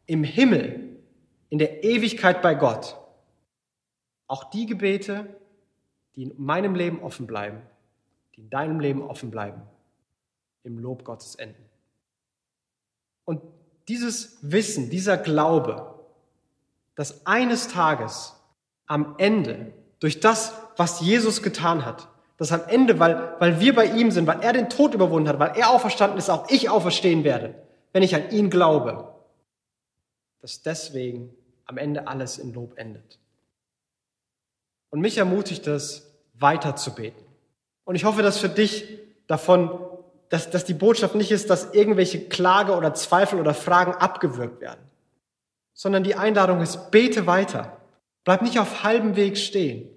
im 0.05 0.23
Himmel, 0.23 0.99
in 1.49 1.57
der 1.57 1.83
Ewigkeit 1.83 2.43
bei 2.43 2.53
Gott, 2.53 2.95
auch 4.27 4.51
die 4.51 4.67
Gebete, 4.67 5.25
die 6.15 6.21
in 6.21 6.33
meinem 6.37 6.75
Leben 6.75 7.01
offen 7.01 7.25
bleiben, 7.25 7.63
die 8.35 8.41
in 8.41 8.51
deinem 8.51 8.79
Leben 8.79 9.01
offen 9.01 9.31
bleiben, 9.31 9.63
im 10.61 10.77
Lob 10.77 11.03
Gottes 11.03 11.33
enden. 11.33 11.65
Und 13.25 13.41
dieses 13.87 14.37
Wissen, 14.43 14.91
dieser 14.91 15.17
Glaube, 15.17 16.05
dass 16.93 17.25
eines 17.25 17.67
Tages 17.67 18.35
am 18.85 19.15
Ende, 19.17 19.73
durch 19.99 20.19
das, 20.19 20.53
was 20.77 21.01
Jesus 21.01 21.41
getan 21.41 21.85
hat, 21.85 22.07
dass 22.37 22.51
am 22.51 22.61
Ende, 22.67 22.99
weil, 22.99 23.35
weil 23.39 23.59
wir 23.59 23.73
bei 23.75 23.85
ihm 23.85 24.11
sind, 24.11 24.27
weil 24.27 24.41
er 24.41 24.53
den 24.53 24.69
Tod 24.69 24.93
überwunden 24.93 25.27
hat, 25.27 25.39
weil 25.39 25.57
er 25.57 25.71
auferstanden 25.71 26.17
ist, 26.17 26.29
auch 26.29 26.49
ich 26.49 26.69
auferstehen 26.69 27.23
werde, 27.23 27.55
wenn 27.93 28.03
ich 28.03 28.15
an 28.15 28.29
ihn 28.29 28.49
glaube, 28.49 29.13
dass 30.41 30.61
deswegen 30.61 31.33
am 31.65 31.77
Ende 31.77 32.07
alles 32.07 32.37
in 32.37 32.53
Lob 32.53 32.77
endet. 32.77 33.19
Und 34.89 35.01
mich 35.01 35.17
ermutigt 35.17 35.67
es, 35.67 36.13
weiter 36.35 36.75
zu 36.75 36.93
beten. 36.93 37.25
Und 37.83 37.95
ich 37.95 38.05
hoffe, 38.05 38.21
dass 38.21 38.37
für 38.37 38.49
dich 38.49 38.99
davon, 39.27 39.79
dass, 40.29 40.49
dass 40.49 40.65
die 40.65 40.73
Botschaft 40.73 41.15
nicht 41.15 41.31
ist, 41.31 41.49
dass 41.49 41.73
irgendwelche 41.73 42.29
Klage 42.29 42.75
oder 42.75 42.93
Zweifel 42.93 43.39
oder 43.39 43.53
Fragen 43.53 43.93
abgewürgt 43.93 44.61
werden, 44.61 44.81
sondern 45.73 46.03
die 46.03 46.15
Einladung 46.15 46.61
ist, 46.61 46.91
bete 46.91 47.27
weiter. 47.27 47.77
Bleib 48.23 48.41
nicht 48.41 48.59
auf 48.59 48.83
halbem 48.83 49.15
Weg 49.15 49.37
stehen. 49.37 49.89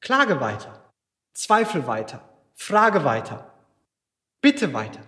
Klage 0.00 0.40
weiter. 0.40 0.92
Zweifel 1.32 1.86
weiter. 1.86 2.28
Frage 2.54 3.04
weiter. 3.04 3.52
Bitte 4.40 4.72
weiter. 4.72 5.00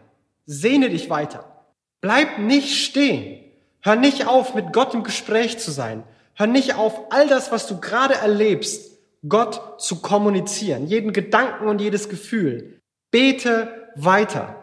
Sehne 0.47 0.91
dich 0.91 1.11
weiter. 1.11 1.67
Bleib 2.01 2.39
nicht 2.39 2.85
stehen. 2.85 3.45
Hör 3.83 3.97
nicht 3.97 4.27
auf, 4.27 4.55
mit 4.55 4.73
Gott 4.73 4.95
im 4.95 5.05
Gespräch 5.05 5.59
zu 5.59 5.71
sein. 5.71 6.05
Hör 6.35 6.47
nicht 6.47 6.75
auf, 6.75 7.13
all 7.13 7.29
das, 7.29 7.53
was 7.53 7.67
du 7.67 7.81
gerade 7.81 8.15
erlebst, 8.15 8.99
Gott 9.29 9.81
zu 9.81 10.01
kommunizieren. 10.01 10.87
Jeden 10.87 11.13
Gedanken 11.13 11.69
und 11.69 11.81
jedes 11.81 12.09
Gefühl. 12.09 12.81
Bete 13.11 13.91
weiter. 13.97 14.63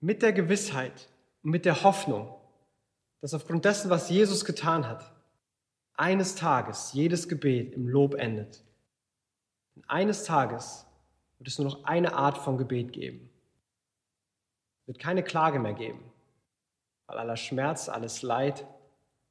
Mit 0.00 0.22
der 0.22 0.32
Gewissheit 0.32 1.08
und 1.42 1.50
mit 1.50 1.64
der 1.64 1.82
Hoffnung, 1.82 2.34
dass 3.20 3.34
aufgrund 3.34 3.64
dessen, 3.64 3.90
was 3.90 4.10
Jesus 4.10 4.44
getan 4.44 4.86
hat, 4.86 5.12
eines 5.98 6.36
Tages 6.36 6.92
jedes 6.92 7.28
Gebet 7.28 7.74
im 7.74 7.88
Lob 7.88 8.14
endet. 8.14 8.62
Und 9.74 9.90
eines 9.90 10.24
Tages 10.24 10.86
wird 11.38 11.48
es 11.48 11.58
nur 11.58 11.68
noch 11.68 11.84
eine 11.84 12.14
Art 12.14 12.38
von 12.38 12.56
Gebet 12.56 12.92
geben. 12.92 13.28
Es 14.80 14.88
wird 14.88 14.98
keine 15.00 15.24
Klage 15.24 15.58
mehr 15.58 15.74
geben, 15.74 16.00
weil 17.06 17.18
aller 17.18 17.36
Schmerz, 17.36 17.88
alles 17.88 18.22
Leid, 18.22 18.64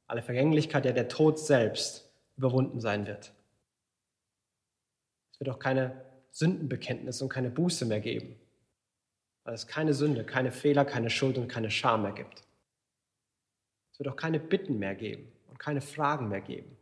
alle 0.07 0.21
Vergänglichkeit, 0.21 0.85
ja 0.85 0.91
der 0.91 1.07
Tod 1.07 1.39
selbst 1.39 2.09
überwunden 2.35 2.81
sein 2.81 3.07
wird. 3.07 3.33
Es 5.31 5.39
wird 5.39 5.49
auch 5.49 5.59
keine 5.59 6.05
Sündenbekenntnis 6.31 7.21
und 7.21 7.29
keine 7.29 7.49
Buße 7.49 7.85
mehr 7.85 8.01
geben, 8.01 8.35
weil 9.45 9.53
es 9.53 9.67
keine 9.67 9.93
Sünde, 9.93 10.25
keine 10.25 10.51
Fehler, 10.51 10.83
keine 10.83 11.09
Schuld 11.09 11.37
und 11.37 11.47
keine 11.47 11.71
Scham 11.71 12.01
mehr 12.03 12.11
gibt. 12.11 12.43
Es 13.93 13.99
wird 13.99 14.09
auch 14.09 14.17
keine 14.17 14.39
Bitten 14.39 14.79
mehr 14.79 14.93
geben 14.93 15.31
und 15.57 15.63
keine 15.63 15.81
Fragen 15.81 16.29
mehr 16.29 16.41
geben, 16.41 16.77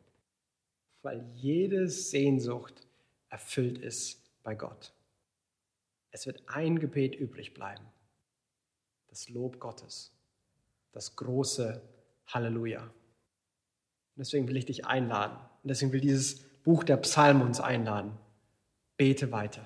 weil 1.01 1.25
jede 1.33 1.88
Sehnsucht 1.88 2.85
erfüllt 3.29 3.77
ist 3.77 4.21
bei 4.43 4.53
Gott. 4.53 4.91
Es 6.11 6.25
wird 6.25 6.43
ein 6.47 6.77
Gebet 6.79 7.15
übrig 7.15 7.53
bleiben, 7.53 7.85
das 9.07 9.29
Lob 9.29 9.61
Gottes, 9.61 10.11
das 10.91 11.15
große 11.15 11.81
Halleluja. 12.27 12.81
Und 12.81 12.91
deswegen 14.17 14.49
will 14.49 14.57
ich 14.57 14.65
dich 14.65 14.85
einladen 14.85 15.38
und 15.63 15.69
deswegen 15.69 15.93
will 15.93 16.01
dieses 16.01 16.41
Buch 16.63 16.83
der 16.83 16.97
Psalmen 16.97 17.43
uns 17.43 17.61
einladen. 17.61 18.17
Bete 18.97 19.31
weiter. 19.31 19.65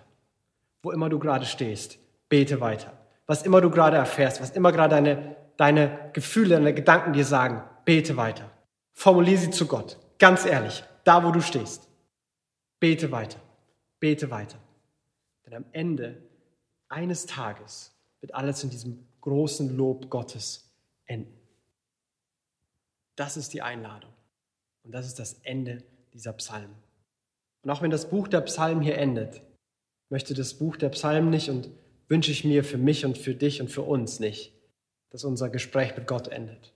Wo 0.84 0.92
immer 0.92 1.10
du 1.10 1.18
gerade 1.18 1.48
stehst, 1.48 1.98
bete 2.30 2.62
weiter. 2.62 2.96
Was 3.26 3.42
immer 3.42 3.60
du 3.60 3.72
gerade 3.72 3.98
erfährst, 3.98 4.40
was 4.40 4.52
immer 4.52 4.72
gerade 4.72 4.94
deine 4.94 5.36
deine 5.58 6.12
Gefühle, 6.14 6.56
deine 6.56 6.76
Gedanken 6.76 7.14
dir 7.14 7.26
sagen, 7.26 7.64
bete 7.86 8.16
weiter. 8.16 8.52
Formuliere 9.00 9.38
sie 9.40 9.50
zu 9.50 9.66
Gott. 9.66 9.98
Ganz 10.18 10.46
ehrlich, 10.46 10.84
da 11.06 11.24
wo 11.24 11.32
du 11.32 11.40
stehst. 11.40 11.88
Bete 12.82 13.14
weiter. 13.14 13.40
Bete 14.02 14.30
weiter. 14.30 14.60
Denn 15.46 15.54
am 15.54 15.66
Ende 15.72 16.22
eines 16.90 17.26
Tages 17.26 17.94
wird 18.20 18.36
alles 18.36 18.62
in 18.62 18.72
diesem 18.72 19.08
großen 19.22 19.78
Lob 19.78 20.10
Gottes 20.10 20.70
enden. 21.06 21.34
Das 23.16 23.38
ist 23.38 23.54
die 23.54 23.62
Einladung. 23.62 24.12
Und 24.84 24.92
das 24.92 25.08
ist 25.08 25.18
das 25.18 25.36
Ende 25.44 25.82
dieser 26.14 26.34
Psalmen. 26.34 26.76
Und 27.62 27.70
auch 27.70 27.82
wenn 27.82 27.92
das 27.92 28.10
Buch 28.10 28.28
der 28.28 28.42
Psalmen 28.42 28.82
hier 28.84 28.98
endet, 28.98 29.42
möchte 30.10 30.34
das 30.34 30.56
Buch 30.56 30.76
der 30.76 30.90
Psalmen 30.90 31.30
nicht 31.30 31.50
und 31.50 31.70
wünsche 32.10 32.32
ich 32.32 32.44
mir 32.44 32.66
für 32.66 32.78
mich 32.78 33.06
und 33.06 33.18
für 33.18 33.34
dich 33.34 33.62
und 33.62 33.70
für 33.70 33.84
uns 33.84 34.20
nicht, 34.20 34.52
dass 35.10 35.24
unser 35.24 35.48
Gespräch 35.48 35.96
mit 35.96 36.06
Gott 36.06 36.28
endet. 36.28 36.74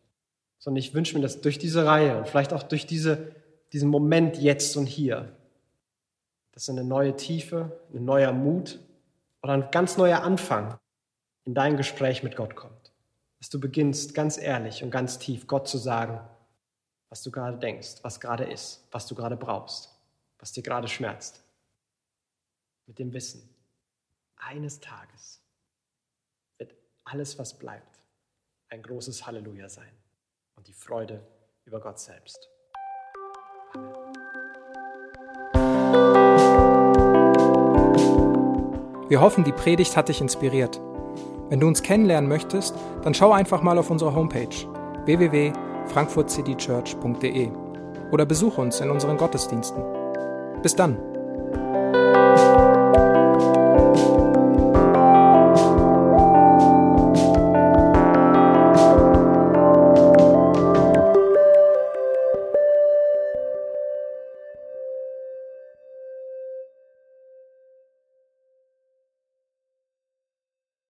Sondern 0.64 0.80
ich 0.80 0.94
wünsche 0.94 1.18
mir, 1.18 1.22
dass 1.22 1.42
durch 1.42 1.60
diese 1.60 1.86
Reihe 1.86 2.18
und 2.18 2.26
vielleicht 2.26 2.54
auch 2.54 2.64
durch 2.64 2.86
diese, 2.86 3.36
diesen 3.74 3.90
Moment 3.90 4.38
jetzt 4.38 4.78
und 4.78 4.86
hier, 4.86 5.36
dass 6.54 6.70
eine 6.70 6.86
neue 6.86 7.18
Tiefe, 7.18 7.82
ein 7.94 8.06
neuer 8.06 8.32
Mut 8.32 8.80
oder 9.42 9.52
ein 9.52 9.72
ganz 9.72 9.98
neuer 9.98 10.22
Anfang 10.24 10.80
in 11.44 11.54
dein 11.54 11.76
Gespräch 11.76 12.24
mit 12.24 12.38
Gott 12.38 12.56
kommt. 12.56 12.94
Dass 13.40 13.50
du 13.50 13.60
beginnst, 13.60 14.16
ganz 14.16 14.38
ehrlich 14.38 14.86
und 14.86 14.90
ganz 14.90 15.20
tief 15.20 15.48
Gott 15.48 15.68
zu 15.68 15.78
sagen, 15.78 16.22
was 17.10 17.24
du 17.24 17.30
gerade 17.30 17.58
denkst, 17.58 17.96
was 18.02 18.22
gerade 18.22 18.46
ist, 18.46 18.88
was 18.90 19.06
du 19.06 19.16
gerade 19.16 19.36
brauchst, 19.36 19.94
was 20.40 20.54
dir 20.54 20.64
gerade 20.64 20.88
schmerzt. 20.88 21.44
Mit 22.86 23.00
dem 23.00 23.12
Wissen, 23.12 23.50
eines 24.38 24.80
Tages 24.80 25.42
wird 26.58 26.74
alles, 27.04 27.38
was 27.38 27.54
bleibt, 27.60 28.00
ein 28.70 28.82
großes 28.82 29.28
Halleluja 29.28 29.68
sein 29.68 29.92
und 30.64 30.70
die 30.70 30.74
Freude 30.74 31.20
über 31.66 31.82
Gott 31.82 32.00
selbst. 32.00 32.50
Wir 39.10 39.20
hoffen, 39.20 39.44
die 39.44 39.52
Predigt 39.52 39.98
hat 39.98 40.08
dich 40.08 40.22
inspiriert. 40.22 40.80
Wenn 41.50 41.60
du 41.60 41.68
uns 41.68 41.84
kennenlernen 41.84 42.30
möchtest, 42.30 42.74
dann 43.04 43.14
schau 43.14 43.34
einfach 43.34 43.62
mal 43.62 43.78
auf 43.78 43.92
unsere 43.92 44.16
Homepage 44.16 44.56
www.frankfurtcitychurch.de 45.06 47.52
oder 48.12 48.26
besuche 48.26 48.62
uns 48.62 48.80
in 48.80 48.90
unseren 48.90 49.18
Gottesdiensten. 49.18 49.84
Bis 50.62 50.78
dann! 50.78 51.13